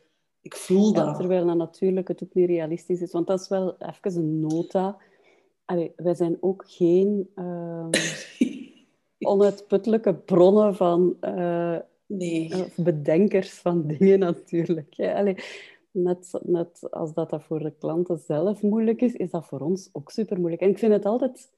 ik 0.47 0.55
voel 0.55 0.93
dat. 0.93 1.15
terwijl 1.15 1.45
dat 1.45 1.57
natuurlijk 1.57 2.07
het 2.07 2.23
ook 2.23 2.33
niet 2.33 2.49
realistisch 2.49 3.01
is. 3.01 3.11
Want 3.11 3.27
dat 3.27 3.39
is 3.39 3.47
wel 3.47 3.75
even 3.77 4.21
een 4.21 4.39
nota. 4.39 4.97
Allee, 5.65 5.93
wij 5.95 6.13
zijn 6.13 6.37
ook 6.39 6.63
geen 6.67 7.29
uh, 7.35 7.87
onuitputtelijke 9.31 10.13
bronnen 10.13 10.75
van... 10.75 11.17
Uh, 11.21 11.77
nee. 12.05 12.53
bedenkers 12.75 13.53
van 13.53 13.87
dingen 13.87 14.19
natuurlijk. 14.19 14.95
Allee, 14.97 15.35
net, 15.91 16.39
net 16.43 16.91
als 16.91 17.13
dat, 17.13 17.29
dat 17.29 17.43
voor 17.43 17.59
de 17.59 17.73
klanten 17.79 18.17
zelf 18.17 18.61
moeilijk 18.61 19.01
is, 19.01 19.13
is 19.13 19.29
dat 19.29 19.45
voor 19.45 19.59
ons 19.59 19.89
ook 19.91 20.11
super 20.11 20.39
moeilijk. 20.39 20.61
En 20.61 20.69
ik 20.69 20.77
vind 20.77 20.93
het 20.93 21.05
altijd... 21.05 21.49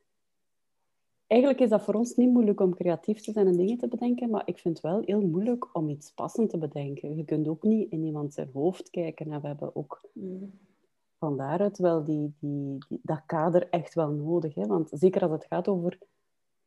Eigenlijk 1.29 1.61
is 1.61 1.69
dat 1.69 1.81
voor 1.81 1.93
ons 1.93 2.15
niet 2.15 2.31
moeilijk 2.31 2.59
om 2.59 2.75
creatief 2.75 3.21
te 3.21 3.31
zijn 3.31 3.47
en 3.47 3.57
dingen 3.57 3.77
te 3.77 3.87
bedenken, 3.87 4.29
maar 4.29 4.41
ik 4.45 4.59
vind 4.59 4.77
het 4.77 4.91
wel 4.91 5.01
heel 5.05 5.21
moeilijk 5.21 5.75
om 5.75 5.89
iets 5.89 6.11
passend 6.11 6.49
te 6.49 6.57
bedenken. 6.57 7.15
Je 7.15 7.25
kunt 7.25 7.47
ook 7.47 7.63
niet 7.63 7.91
in 7.91 8.03
iemand 8.03 8.33
zijn 8.33 8.49
hoofd 8.53 8.89
kijken. 8.89 9.31
En 9.31 9.41
we 9.41 9.47
hebben 9.47 9.75
ook 9.75 10.01
mm. 10.13 10.51
van 11.17 11.37
daaruit 11.37 11.77
wel 11.77 12.03
die, 12.03 12.33
die, 12.39 12.77
dat 12.87 13.21
kader 13.25 13.69
echt 13.69 13.93
wel 13.93 14.09
nodig. 14.09 14.55
Hè? 14.55 14.65
Want 14.65 14.89
zeker 14.91 15.21
als 15.21 15.31
het 15.31 15.45
gaat 15.45 15.67
over 15.67 15.97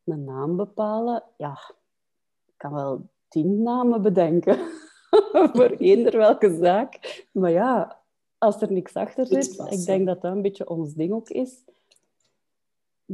een 0.05 0.25
naam 0.25 0.57
bepalen, 0.57 1.23
ja, 1.37 1.59
ik 2.47 2.55
kan 2.57 2.73
wel 2.73 3.09
tien 3.29 3.63
namen 3.63 4.03
bedenken. 4.03 4.59
voor 5.53 5.71
eender 5.91 6.17
welke 6.17 6.57
zaak. 6.57 7.25
Maar 7.33 7.51
ja, 7.51 8.01
als 8.39 8.63
er 8.63 8.73
niks 8.73 8.95
achter 8.95 9.27
zit, 9.27 9.65
ik 9.71 9.85
denk 9.85 10.07
dat 10.07 10.21
dat 10.21 10.33
een 10.33 10.43
beetje 10.43 10.69
ons 10.69 10.95
ding 10.95 11.13
ook 11.13 11.29
is. 11.29 11.65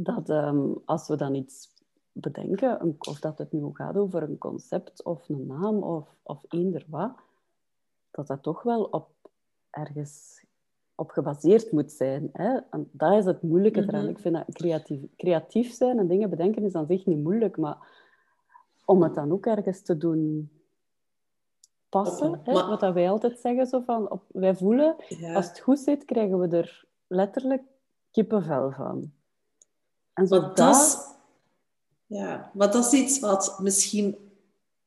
Dat 0.03 0.29
ehm, 0.29 0.71
als 0.85 1.07
we 1.07 1.15
dan 1.15 1.35
iets 1.35 1.69
bedenken, 2.11 2.95
of 2.99 3.19
dat 3.19 3.37
het 3.37 3.51
nu 3.51 3.69
gaat 3.73 3.95
over 3.95 4.23
een 4.23 4.37
concept 4.37 5.03
of 5.03 5.29
een 5.29 5.45
naam 5.47 5.83
of, 5.83 6.07
of 6.23 6.45
eender 6.47 6.85
wat, 6.87 7.11
dat 8.11 8.27
dat 8.27 8.43
toch 8.43 8.63
wel 8.63 8.83
op 8.83 9.09
ergens 9.69 10.43
op 10.95 11.09
gebaseerd 11.09 11.71
moet 11.71 11.91
zijn. 11.91 12.29
Hè? 12.33 12.57
En 12.69 12.89
dat 12.91 13.17
is 13.17 13.25
het 13.25 13.41
moeilijke 13.41 13.81
eraan. 13.81 14.01
Mhm. 14.01 14.09
Ik 14.09 14.19
vind 14.19 14.35
dat 14.35 14.45
creatief, 14.55 15.01
creatief 15.17 15.73
zijn 15.73 15.99
en 15.99 16.07
dingen 16.07 16.29
bedenken 16.29 16.63
is 16.63 16.75
aan 16.75 16.85
zich 16.85 17.05
niet 17.05 17.23
moeilijk, 17.23 17.57
maar 17.57 17.77
om 18.85 19.03
het 19.03 19.15
dan 19.15 19.31
ook 19.31 19.45
ergens 19.45 19.81
te 19.81 19.97
doen 19.97 20.51
passen. 21.89 22.39
Hè? 22.43 22.53
Wat 22.53 22.79
dat 22.79 22.93
wij 22.93 23.09
altijd 23.09 23.39
zeggen, 23.39 23.65
zo 23.65 23.79
van, 23.79 24.11
op, 24.11 24.23
wij 24.27 24.55
voelen, 24.55 24.95
als 25.33 25.47
het 25.47 25.59
goed 25.59 25.79
zit, 25.79 26.05
krijgen 26.05 26.39
we 26.39 26.57
er 26.57 26.85
letterlijk 27.07 27.63
kippenvel 28.11 28.71
van. 28.71 29.11
En 30.19 30.27
zo 30.27 30.39
dat... 30.39 30.57
dat 30.57 30.75
is, 30.75 30.97
ja, 32.05 32.51
maar 32.53 32.71
dat 32.71 32.85
is 32.85 32.99
iets 32.99 33.19
wat 33.19 33.59
misschien... 33.59 34.17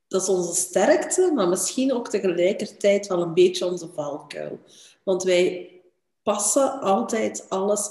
Dat 0.09 0.23
is 0.23 0.29
onze 0.29 0.55
sterkte, 0.55 1.33
maar 1.35 1.49
misschien 1.49 1.93
ook 1.93 2.09
tegelijkertijd 2.09 3.07
wel 3.07 3.23
een 3.23 3.35
beetje 3.35 3.67
onze 3.67 3.89
valkuil. 3.95 4.59
Want 5.03 5.23
wij 5.23 5.71
passen 6.23 6.81
altijd 6.81 7.47
alles 7.49 7.91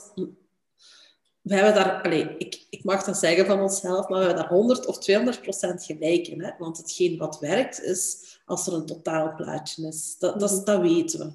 we 1.42 1.56
hebben 1.56 1.74
daar, 1.74 2.02
allez, 2.02 2.28
ik, 2.38 2.66
ik 2.70 2.84
mag 2.84 3.04
dat 3.04 3.18
zeggen 3.18 3.46
van 3.46 3.62
onszelf, 3.62 4.08
maar 4.08 4.20
we 4.20 4.26
hebben 4.26 4.44
daar 4.44 4.54
100 4.54 4.86
of 4.86 5.00
200 5.00 5.42
procent 5.42 5.84
gelijk 5.84 6.28
in. 6.28 6.42
Hè? 6.42 6.52
Want 6.58 6.78
hetgeen 6.78 7.18
wat 7.18 7.40
werkt 7.40 7.82
is 7.82 8.18
als 8.46 8.68
er 8.68 8.74
een 8.74 8.86
totaalplaatje 8.86 9.88
is. 9.88 10.16
Dat, 10.20 10.40
dat, 10.40 10.52
mhm. 10.52 10.64
dat 10.64 10.82
weten 10.82 11.20
we. 11.20 11.32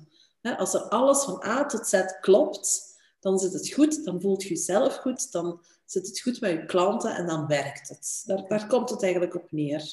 Hè? 0.48 0.56
Als 0.56 0.74
er 0.74 0.80
alles 0.80 1.22
van 1.22 1.44
A 1.44 1.66
tot 1.66 1.86
Z 1.86 2.02
klopt, 2.20 2.94
dan 3.20 3.38
zit 3.38 3.52
het 3.52 3.72
goed, 3.72 4.04
dan 4.04 4.20
voelt 4.20 4.42
je 4.42 4.48
jezelf 4.48 4.96
goed, 4.96 5.32
dan 5.32 5.60
zit 5.86 6.06
het 6.06 6.20
goed 6.20 6.40
met 6.40 6.50
je 6.50 6.64
klanten 6.64 7.14
en 7.14 7.26
dan 7.26 7.46
werkt 7.46 7.88
het. 7.88 8.22
Daar, 8.26 8.44
daar 8.48 8.66
komt 8.66 8.90
het 8.90 9.02
eigenlijk 9.02 9.34
op 9.34 9.52
neer. 9.52 9.92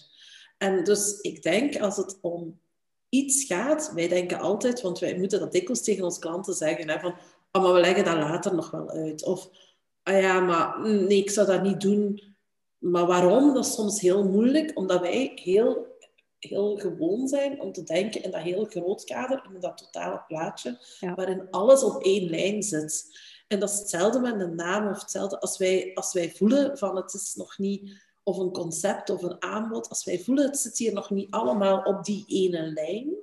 En 0.58 0.84
dus 0.84 1.20
ik 1.22 1.42
denk 1.42 1.82
als 1.82 1.98
het 1.98 2.18
om 2.22 2.60
iets 3.10 3.44
gaat, 3.44 3.92
wij 3.96 4.08
denken 4.08 4.40
altijd, 4.40 4.82
want 4.82 5.00
wij 5.00 5.18
moeten 5.18 5.40
dat 5.40 5.52
dikwijls 5.52 5.84
tegen 5.84 6.04
onze 6.04 6.20
klanten 6.20 6.54
zeggen, 6.54 6.90
hè, 6.90 7.00
van, 7.00 7.16
oh, 7.52 7.64
maar 7.64 7.74
we 7.74 7.80
leggen 7.80 8.06
dat 8.06 8.18
later 8.18 8.56
nog 8.56 8.72
wel 8.72 8.90
uit. 8.90 9.26
Of 9.26 9.50
ah 10.04 10.22
ja, 10.22 10.40
maar 10.40 10.78
mm, 10.80 11.08
nee, 11.08 11.18
ik 11.18 11.30
zou 11.30 11.48
dat 11.48 11.64
niet 11.64 11.82
doen. 11.82 12.36
Maar 12.78 13.06
waarom? 13.06 13.54
Dat 13.54 13.66
is 13.66 13.74
soms 13.74 14.02
heel 14.02 14.24
moeilijk, 14.24 14.72
omdat 14.78 15.02
wij 15.02 15.32
heel, 15.36 15.88
heel 16.40 16.78
gewoon 16.78 17.28
zijn 17.28 17.62
om 17.62 17.72
te 17.72 17.84
denken 17.84 18.24
in 18.24 18.32
dat 18.32 18.42
heel 18.42 18.66
groot 18.66 19.04
kader, 19.04 19.50
in 19.54 19.60
dat 19.60 19.78
totale 19.78 20.24
plaatje, 20.28 20.80
waarin 21.16 21.48
alles 21.50 21.84
op 21.84 22.04
één 22.04 22.30
lijn 22.30 22.64
zit. 22.64 23.20
En 23.48 23.60
dat 23.60 23.70
is 23.70 23.80
hetzelfde 23.80 24.20
met 24.20 24.40
een 24.40 24.56
naam 24.56 24.90
of 24.90 25.02
hetzelfde 25.02 25.40
als 25.40 25.58
wij, 25.58 25.92
als 25.94 26.14
wij 26.14 26.32
voelen 26.32 26.78
van 26.78 26.96
het 26.96 27.14
is 27.14 27.36
nog 27.36 27.58
niet 27.58 28.02
of 28.24 28.38
een 28.38 28.52
concept 28.52 29.10
of 29.10 29.24
een 29.24 29.42
aanbod, 29.42 29.90
als 29.90 30.04
wij 30.04 30.20
voelen 30.20 30.46
het 30.46 30.58
zit 30.58 30.78
hier 30.78 30.94
nog 30.94 31.10
niet 31.10 31.32
allemaal 31.32 31.82
op 31.82 32.04
die 32.04 32.24
ene 32.28 32.72
lijn, 32.72 33.14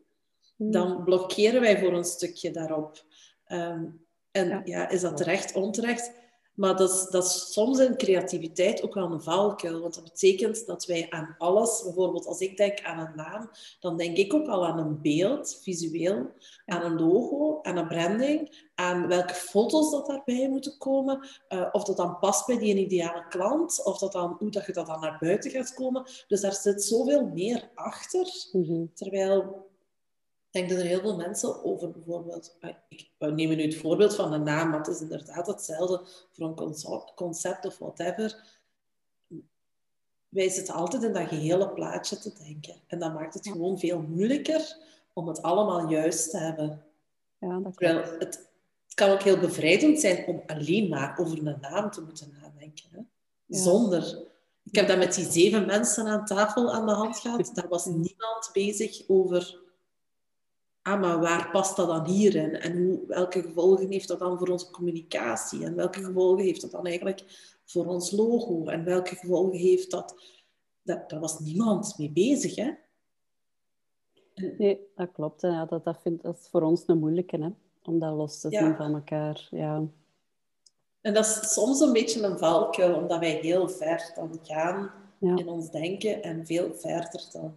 hmm. 0.56 0.70
dan 0.70 1.04
blokkeren 1.04 1.60
wij 1.60 1.78
voor 1.78 1.92
een 1.92 2.04
stukje 2.04 2.50
daarop. 2.50 3.04
Ehm, 3.44 3.84
en 4.30 4.62
ja. 4.64 4.88
is 4.88 5.00
dat 5.00 5.16
terecht, 5.16 5.54
onterecht? 5.54 6.12
Maar 6.60 6.76
dat 6.76 6.90
is, 6.90 7.06
dat 7.10 7.24
is 7.24 7.52
soms 7.52 7.78
in 7.78 7.96
creativiteit 7.96 8.82
ook 8.82 8.94
wel 8.94 9.12
een 9.12 9.22
valkuil. 9.22 9.80
Want 9.80 9.94
dat 9.94 10.04
betekent 10.04 10.66
dat 10.66 10.86
wij 10.86 11.06
aan 11.10 11.34
alles, 11.38 11.82
bijvoorbeeld 11.82 12.26
als 12.26 12.40
ik 12.40 12.56
denk 12.56 12.82
aan 12.82 12.98
een 12.98 13.16
naam, 13.16 13.50
dan 13.80 13.96
denk 13.96 14.16
ik 14.16 14.34
ook 14.34 14.48
al 14.48 14.66
aan 14.66 14.78
een 14.78 15.00
beeld, 15.00 15.60
visueel, 15.62 16.30
aan 16.66 16.82
een 16.82 17.00
logo, 17.00 17.58
aan 17.62 17.76
een 17.76 17.88
branding, 17.88 18.68
aan 18.74 19.06
welke 19.06 19.34
foto's 19.34 19.90
dat 19.90 20.06
daarbij 20.06 20.48
moeten 20.48 20.78
komen, 20.78 21.28
uh, 21.48 21.68
of 21.72 21.84
dat 21.84 21.96
dan 21.96 22.18
past 22.18 22.46
bij 22.46 22.58
die 22.58 22.74
ideale 22.74 23.24
klant, 23.28 23.84
of 23.84 23.98
dat 23.98 24.12
dan, 24.12 24.36
hoe 24.38 24.50
dat 24.50 24.66
je 24.66 24.72
dat 24.72 24.86
dan 24.86 25.00
naar 25.00 25.16
buiten 25.20 25.50
gaat 25.50 25.74
komen. 25.74 26.04
Dus 26.28 26.40
daar 26.40 26.54
zit 26.54 26.84
zoveel 26.84 27.26
meer 27.26 27.70
achter. 27.74 28.48
Mhm. 28.52 28.84
Terwijl 28.94 29.69
ik 30.50 30.56
denk 30.56 30.68
dat 30.68 30.78
er 30.78 30.84
heel 30.84 31.00
veel 31.00 31.16
mensen 31.16 31.64
over 31.64 31.90
bijvoorbeeld... 31.90 32.56
Ah, 32.60 32.70
ik 32.88 33.10
neem 33.18 33.48
nu 33.48 33.62
het 33.62 33.76
voorbeeld 33.76 34.14
van 34.14 34.32
een 34.32 34.42
naam, 34.42 34.68
maar 34.68 34.78
het 34.78 34.88
is 34.88 35.00
inderdaad 35.00 35.46
hetzelfde 35.46 36.00
voor 36.30 36.46
een 36.46 37.14
concept 37.14 37.64
of 37.64 37.78
whatever. 37.78 38.36
wij 40.28 40.48
zitten 40.48 40.74
altijd 40.74 41.02
in 41.02 41.12
dat 41.12 41.28
gehele 41.28 41.68
plaatje 41.68 42.18
te 42.18 42.32
denken. 42.42 42.74
En 42.86 42.98
dat 42.98 43.14
maakt 43.14 43.34
het 43.34 43.48
gewoon 43.48 43.78
veel 43.78 44.00
moeilijker 44.00 44.76
om 45.12 45.28
het 45.28 45.42
allemaal 45.42 45.90
juist 45.90 46.30
te 46.30 46.38
hebben. 46.38 46.84
Ja, 47.38 47.58
dat 47.58 47.76
Terwijl 47.76 48.18
het, 48.18 48.48
het 48.86 48.94
kan 48.94 49.10
ook 49.10 49.22
heel 49.22 49.38
bevrijdend 49.38 50.00
zijn 50.00 50.26
om 50.26 50.42
alleen 50.46 50.88
maar 50.88 51.18
over 51.18 51.46
een 51.46 51.60
naam 51.60 51.90
te 51.90 52.02
moeten 52.02 52.36
nadenken. 52.42 52.88
Hè? 52.90 53.00
Zonder... 53.48 54.28
Ik 54.64 54.76
heb 54.76 54.88
dat 54.88 54.98
met 54.98 55.14
die 55.14 55.30
zeven 55.30 55.66
mensen 55.66 56.06
aan 56.06 56.24
tafel 56.24 56.72
aan 56.72 56.86
de 56.86 56.92
hand 56.92 57.18
gehad. 57.18 57.50
Daar 57.54 57.68
was 57.68 57.84
niemand 57.84 58.50
bezig 58.52 59.02
over... 59.08 59.68
Ah, 60.82 61.00
maar 61.00 61.20
waar 61.20 61.50
past 61.50 61.76
dat 61.76 61.88
dan 61.88 62.06
hierin? 62.06 62.54
En 62.54 62.84
hoe, 62.84 63.00
welke 63.06 63.42
gevolgen 63.42 63.90
heeft 63.90 64.08
dat 64.08 64.18
dan 64.18 64.38
voor 64.38 64.48
onze 64.48 64.70
communicatie? 64.70 65.64
En 65.64 65.74
welke 65.74 66.04
gevolgen 66.04 66.44
heeft 66.44 66.60
dat 66.60 66.70
dan 66.70 66.86
eigenlijk 66.86 67.24
voor 67.64 67.86
ons 67.86 68.10
logo? 68.10 68.64
En 68.64 68.84
welke 68.84 69.14
gevolgen 69.14 69.58
heeft 69.58 69.90
dat... 69.90 70.14
dat 70.82 71.10
daar 71.10 71.20
was 71.20 71.38
niemand 71.38 71.94
mee 71.98 72.10
bezig, 72.10 72.54
hè? 72.54 72.70
Nee, 74.58 74.80
dat 74.94 75.12
klopt. 75.12 75.40
Ja, 75.40 75.64
dat, 75.64 75.84
dat, 75.84 75.98
vind, 76.02 76.22
dat 76.22 76.38
is 76.38 76.48
voor 76.48 76.62
ons 76.62 76.82
een 76.86 76.98
moeilijke, 76.98 77.36
hè? 77.36 77.48
om 77.82 77.98
dat 77.98 78.14
los 78.14 78.40
te 78.40 78.48
zien 78.50 78.76
van 78.76 78.94
elkaar. 78.94 79.48
Ja. 79.50 79.82
En 81.00 81.14
dat 81.14 81.26
is 81.26 81.52
soms 81.52 81.80
een 81.80 81.92
beetje 81.92 82.22
een 82.22 82.38
valkuil, 82.38 82.94
omdat 82.94 83.18
wij 83.18 83.38
heel 83.42 83.68
ver 83.68 84.12
dan 84.14 84.38
gaan 84.42 84.90
in 85.20 85.48
ons 85.48 85.70
denken 85.70 86.22
en 86.22 86.46
veel 86.46 86.74
verder 86.74 87.28
dan 87.32 87.54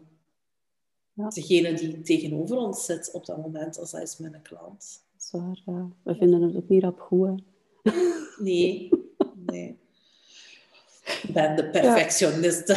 ja. 1.14 1.30
degene 1.30 1.74
die 1.74 2.02
tegenover 2.02 2.58
ons 2.58 2.86
zit 2.86 3.12
op 3.12 3.26
dat 3.26 3.38
moment, 3.38 3.80
als 3.80 3.92
hij 3.92 4.02
is 4.02 4.18
met 4.18 4.34
een 4.34 4.42
klant. 4.42 5.04
Zwaar, 5.18 5.62
ja. 5.66 5.88
We 6.04 6.16
vinden 6.16 6.42
het 6.42 6.56
ook 6.56 6.70
niet 6.70 6.84
op 6.84 7.00
goed. 7.00 7.42
Nee, 8.40 8.90
nee. 9.46 9.78
Ik 11.24 11.30
ben 11.34 11.56
de 11.56 11.70
perfectioniste. 11.70 12.74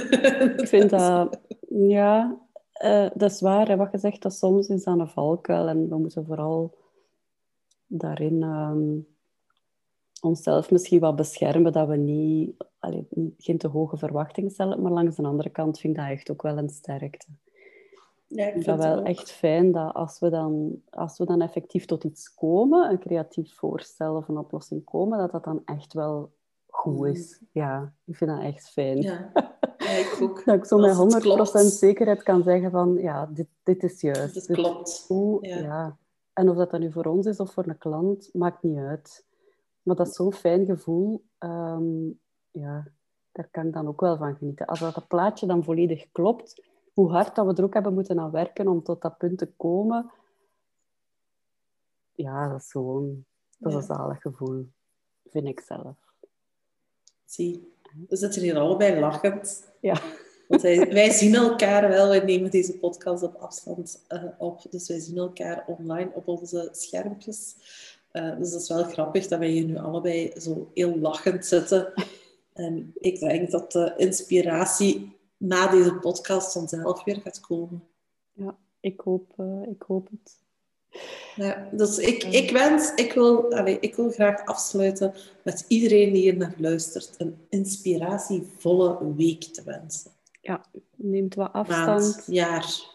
Ik 0.56 0.68
vind 0.68 0.90
dat, 0.90 1.38
ja, 1.68 2.38
uh, 2.84 3.10
dat 3.14 3.30
is 3.30 3.40
waar, 3.40 3.76
wat 3.76 3.92
je 3.92 3.98
zegt, 3.98 4.22
dat 4.22 4.34
soms 4.34 4.68
is 4.68 4.84
dat 4.84 4.98
een 4.98 5.08
valkuil 5.08 5.68
en 5.68 5.88
we 5.88 5.98
moeten 5.98 6.26
vooral 6.26 6.74
daarin 7.86 8.42
um, 8.42 9.06
onszelf 10.20 10.70
misschien 10.70 11.00
wat 11.00 11.16
beschermen, 11.16 11.72
dat 11.72 11.88
we 11.88 11.96
niet, 11.96 12.54
allee, 12.78 13.06
geen 13.38 13.58
te 13.58 13.68
hoge 13.68 13.96
verwachtingen 13.96 14.50
stellen, 14.50 14.82
maar 14.82 14.92
langs 14.92 15.16
de 15.16 15.22
andere 15.22 15.50
kant 15.50 15.78
vind 15.80 15.96
ik 15.96 16.02
dat 16.02 16.10
echt 16.10 16.30
ook 16.30 16.42
wel 16.42 16.58
een 16.58 16.68
sterkte. 16.68 17.26
Ja, 18.28 18.46
ik 18.46 18.52
vind 18.52 18.64
dat 18.64 18.78
wel 18.78 19.02
echt 19.02 19.30
fijn 19.30 19.72
dat 19.72 19.94
als 19.94 20.18
we, 20.18 20.30
dan, 20.30 20.82
als 20.90 21.18
we 21.18 21.24
dan 21.24 21.40
effectief 21.40 21.84
tot 21.84 22.04
iets 22.04 22.34
komen, 22.34 22.90
een 22.90 22.98
creatief 22.98 23.54
voorstel 23.54 24.16
of 24.16 24.28
een 24.28 24.38
oplossing 24.38 24.84
komen, 24.84 25.18
dat 25.18 25.30
dat 25.30 25.44
dan 25.44 25.62
echt 25.64 25.92
wel 25.92 26.32
goed 26.66 26.98
mm. 26.98 27.06
is. 27.06 27.40
Ja, 27.52 27.92
ik 28.04 28.16
vind 28.16 28.30
dat 28.30 28.40
echt 28.40 28.70
fijn. 28.70 29.02
Ja. 29.02 29.30
ik 29.78 30.18
ook. 30.22 30.44
Dat 30.44 30.54
ik 30.54 30.64
zo 30.64 30.78
met 30.78 31.24
100% 31.74 31.78
zekerheid 31.78 32.22
kan 32.22 32.42
zeggen 32.42 32.70
van, 32.70 32.94
ja, 32.94 33.26
dit, 33.26 33.48
dit 33.62 33.82
is 33.82 34.00
juist. 34.00 34.34
Dit 34.34 34.46
klopt. 34.46 35.06
Ja. 35.40 35.96
En 36.32 36.50
of 36.50 36.56
dat 36.56 36.70
dan 36.70 36.80
nu 36.80 36.92
voor 36.92 37.04
ons 37.04 37.26
is 37.26 37.40
of 37.40 37.52
voor 37.52 37.66
een 37.66 37.78
klant, 37.78 38.30
maakt 38.32 38.62
niet 38.62 38.78
uit. 38.78 39.26
Maar 39.82 39.96
dat 39.96 40.08
is 40.08 40.14
zo'n 40.14 40.32
fijn 40.32 40.64
gevoel. 40.64 41.24
Ehm, 41.38 42.06
ja, 42.50 42.88
daar 43.32 43.48
kan 43.50 43.66
ik 43.66 43.72
dan 43.72 43.86
ook 43.86 44.00
wel 44.00 44.16
van 44.16 44.36
genieten. 44.36 44.66
Als 44.66 44.80
dat 44.80 45.08
plaatje 45.08 45.46
dan 45.46 45.64
volledig 45.64 46.06
klopt, 46.12 46.62
hoe 46.96 47.10
hard 47.10 47.34
dat 47.34 47.46
we 47.46 47.54
er 47.54 47.64
ook 47.64 47.74
hebben 47.74 47.94
moeten 47.94 48.20
aan 48.20 48.30
werken 48.30 48.68
om 48.68 48.82
tot 48.82 49.02
dat 49.02 49.18
punt 49.18 49.38
te 49.38 49.48
komen, 49.56 50.10
ja, 52.12 52.48
dat 52.48 52.60
is 52.60 52.70
gewoon... 52.70 53.24
Dat 53.58 53.72
is 53.72 53.78
een 53.78 53.96
zalig 53.96 54.20
gevoel, 54.20 54.66
vind 55.30 55.46
ik 55.46 55.60
zelf. 55.60 55.96
Zie, 57.24 57.72
we 58.08 58.16
zitten 58.16 58.42
hier 58.42 58.58
allebei 58.58 59.00
lachend. 59.00 59.72
Ja. 59.80 60.00
Want 60.48 60.62
wij, 60.62 60.88
wij, 60.92 61.10
zien 61.10 61.34
elkaar 61.34 61.88
wel, 61.88 62.08
wij 62.08 62.24
nemen 62.24 62.50
deze 62.50 62.78
podcast 62.78 63.22
op 63.22 63.34
afstand 63.34 64.04
uh, 64.08 64.24
op. 64.38 64.60
Dus 64.70 64.88
wij 64.88 64.98
zien 64.98 65.16
elkaar 65.16 65.64
online 65.66 66.10
op 66.14 66.28
onze 66.28 66.68
schermpjes. 66.72 67.56
Uh, 68.12 68.38
dus 68.38 68.50
dat 68.50 68.60
is 68.60 68.68
wel 68.68 68.84
grappig 68.84 69.26
dat 69.26 69.38
wij 69.38 69.48
hier 69.48 69.64
nu 69.64 69.76
allebei 69.76 70.32
zo 70.40 70.70
heel 70.74 70.98
lachend 70.98 71.46
zitten. 71.46 71.92
En 72.52 72.92
ik 72.94 73.20
denk 73.20 73.50
dat 73.50 73.72
de 73.72 73.94
inspiratie 73.96 75.15
na 75.36 75.66
deze 75.66 75.94
podcast 75.94 76.52
vanzelf 76.52 77.04
weer 77.04 77.20
gaat 77.20 77.40
komen. 77.40 77.82
Ja, 78.32 78.56
ik 78.80 79.00
hoop, 79.00 79.32
uh, 79.36 79.62
ik 79.68 79.82
hoop 79.86 80.08
het. 80.10 80.44
Ja, 81.36 81.68
dus 81.72 81.98
ik, 81.98 82.24
ik 82.24 82.50
wens, 82.50 82.94
ik 82.94 83.12
wil, 83.12 83.52
allez, 83.52 83.76
ik 83.80 83.94
wil 83.94 84.10
graag 84.10 84.44
afsluiten 84.44 85.14
met 85.44 85.64
iedereen 85.68 86.12
die 86.12 86.22
hier 86.22 86.36
naar 86.36 86.54
luistert, 86.58 87.14
een 87.18 87.36
inspiratievolle 87.48 89.14
week 89.14 89.42
te 89.42 89.62
wensen. 89.64 90.10
Ja, 90.40 90.64
neemt 90.94 91.34
wat 91.34 91.52
afstand. 91.52 91.86
Maand, 91.86 92.24
jaar. 92.26 92.94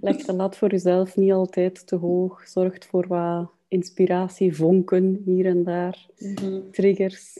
Leg 0.00 0.16
de 0.16 0.32
lat 0.32 0.56
voor 0.56 0.70
jezelf 0.70 1.16
niet 1.16 1.32
altijd 1.32 1.86
te 1.86 1.96
hoog. 1.96 2.48
Zorgt 2.48 2.86
voor 2.86 3.06
wat 3.06 3.50
inspiratievonken 3.68 5.22
hier 5.24 5.46
en 5.46 5.64
daar. 5.64 6.06
Mhm. 6.18 6.60
Triggers. 6.70 7.38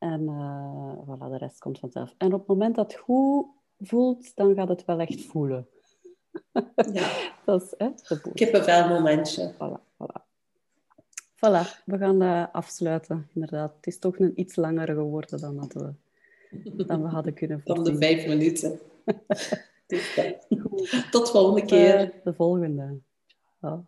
En 0.00 0.20
uh, 0.20 0.92
voilà, 1.06 1.30
de 1.30 1.36
rest 1.36 1.58
komt 1.58 1.78
vanzelf. 1.78 2.14
En 2.18 2.32
op 2.32 2.38
het 2.38 2.48
moment 2.48 2.74
dat 2.74 2.92
het 2.92 3.00
goed 3.00 3.46
voelt, 3.78 4.36
dan 4.36 4.54
gaat 4.54 4.68
het 4.68 4.84
wel 4.84 5.00
echt 5.00 5.24
voelen. 5.24 5.68
Ja. 6.92 7.10
dat 7.44 7.62
is 7.62 7.74
hè, 7.78 7.88
de 8.54 8.86
momentje. 8.88 9.52
Voilà, 9.54 9.80
voilà. 9.96 10.28
Voilà, 11.34 11.84
we 11.84 11.98
gaan 11.98 12.22
uh, 12.22 12.46
afsluiten. 12.52 13.28
Inderdaad, 13.34 13.76
het 13.76 13.86
is 13.86 13.98
toch 13.98 14.18
een 14.18 14.40
iets 14.40 14.56
langer 14.56 14.86
geworden 14.86 15.40
dan, 15.40 15.56
dat 15.56 15.72
we, 15.72 16.84
dan 16.84 17.02
we 17.02 17.08
hadden 17.08 17.34
kunnen 17.34 17.62
voorzien. 17.64 17.84
Dan 17.84 17.92
de 17.92 17.98
vijf 17.98 18.26
minuten. 18.26 18.80
Tot 21.10 21.30
volgende 21.30 21.64
keer. 21.64 22.00
Uh, 22.00 22.24
de 22.24 22.34
volgende. 22.34 22.98
Ciao. 23.58 23.86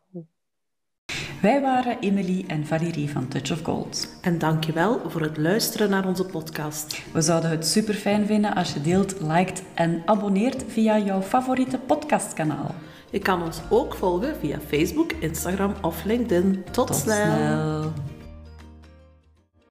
Wij 1.43 1.61
waren 1.61 1.99
Emily 2.01 2.45
en 2.47 2.67
Valérie 2.67 3.11
van 3.11 3.29
Touch 3.29 3.53
of 3.53 3.63
Gold. 3.63 4.09
En 4.21 4.39
dankjewel 4.39 5.01
voor 5.11 5.21
het 5.21 5.37
luisteren 5.37 5.91
naar 5.91 6.07
onze 6.07 6.25
podcast. 6.25 7.03
We 7.13 7.21
zouden 7.21 7.51
het 7.51 7.67
super 7.67 7.95
fijn 7.95 8.27
vinden 8.27 8.55
als 8.55 8.73
je 8.73 8.81
deelt, 8.81 9.21
liked 9.21 9.63
en 9.75 10.03
abonneert 10.05 10.65
via 10.69 10.99
jouw 10.99 11.23
favoriete 11.23 11.79
podcastkanaal. 11.79 12.75
Je 13.11 13.19
kan 13.19 13.43
ons 13.43 13.61
ook 13.71 13.95
volgen 13.95 14.37
via 14.37 14.59
Facebook, 14.69 15.13
Instagram 15.13 15.75
of 15.81 16.05
LinkedIn. 16.05 16.65
Tot, 16.71 16.95
snel. 16.95 17.93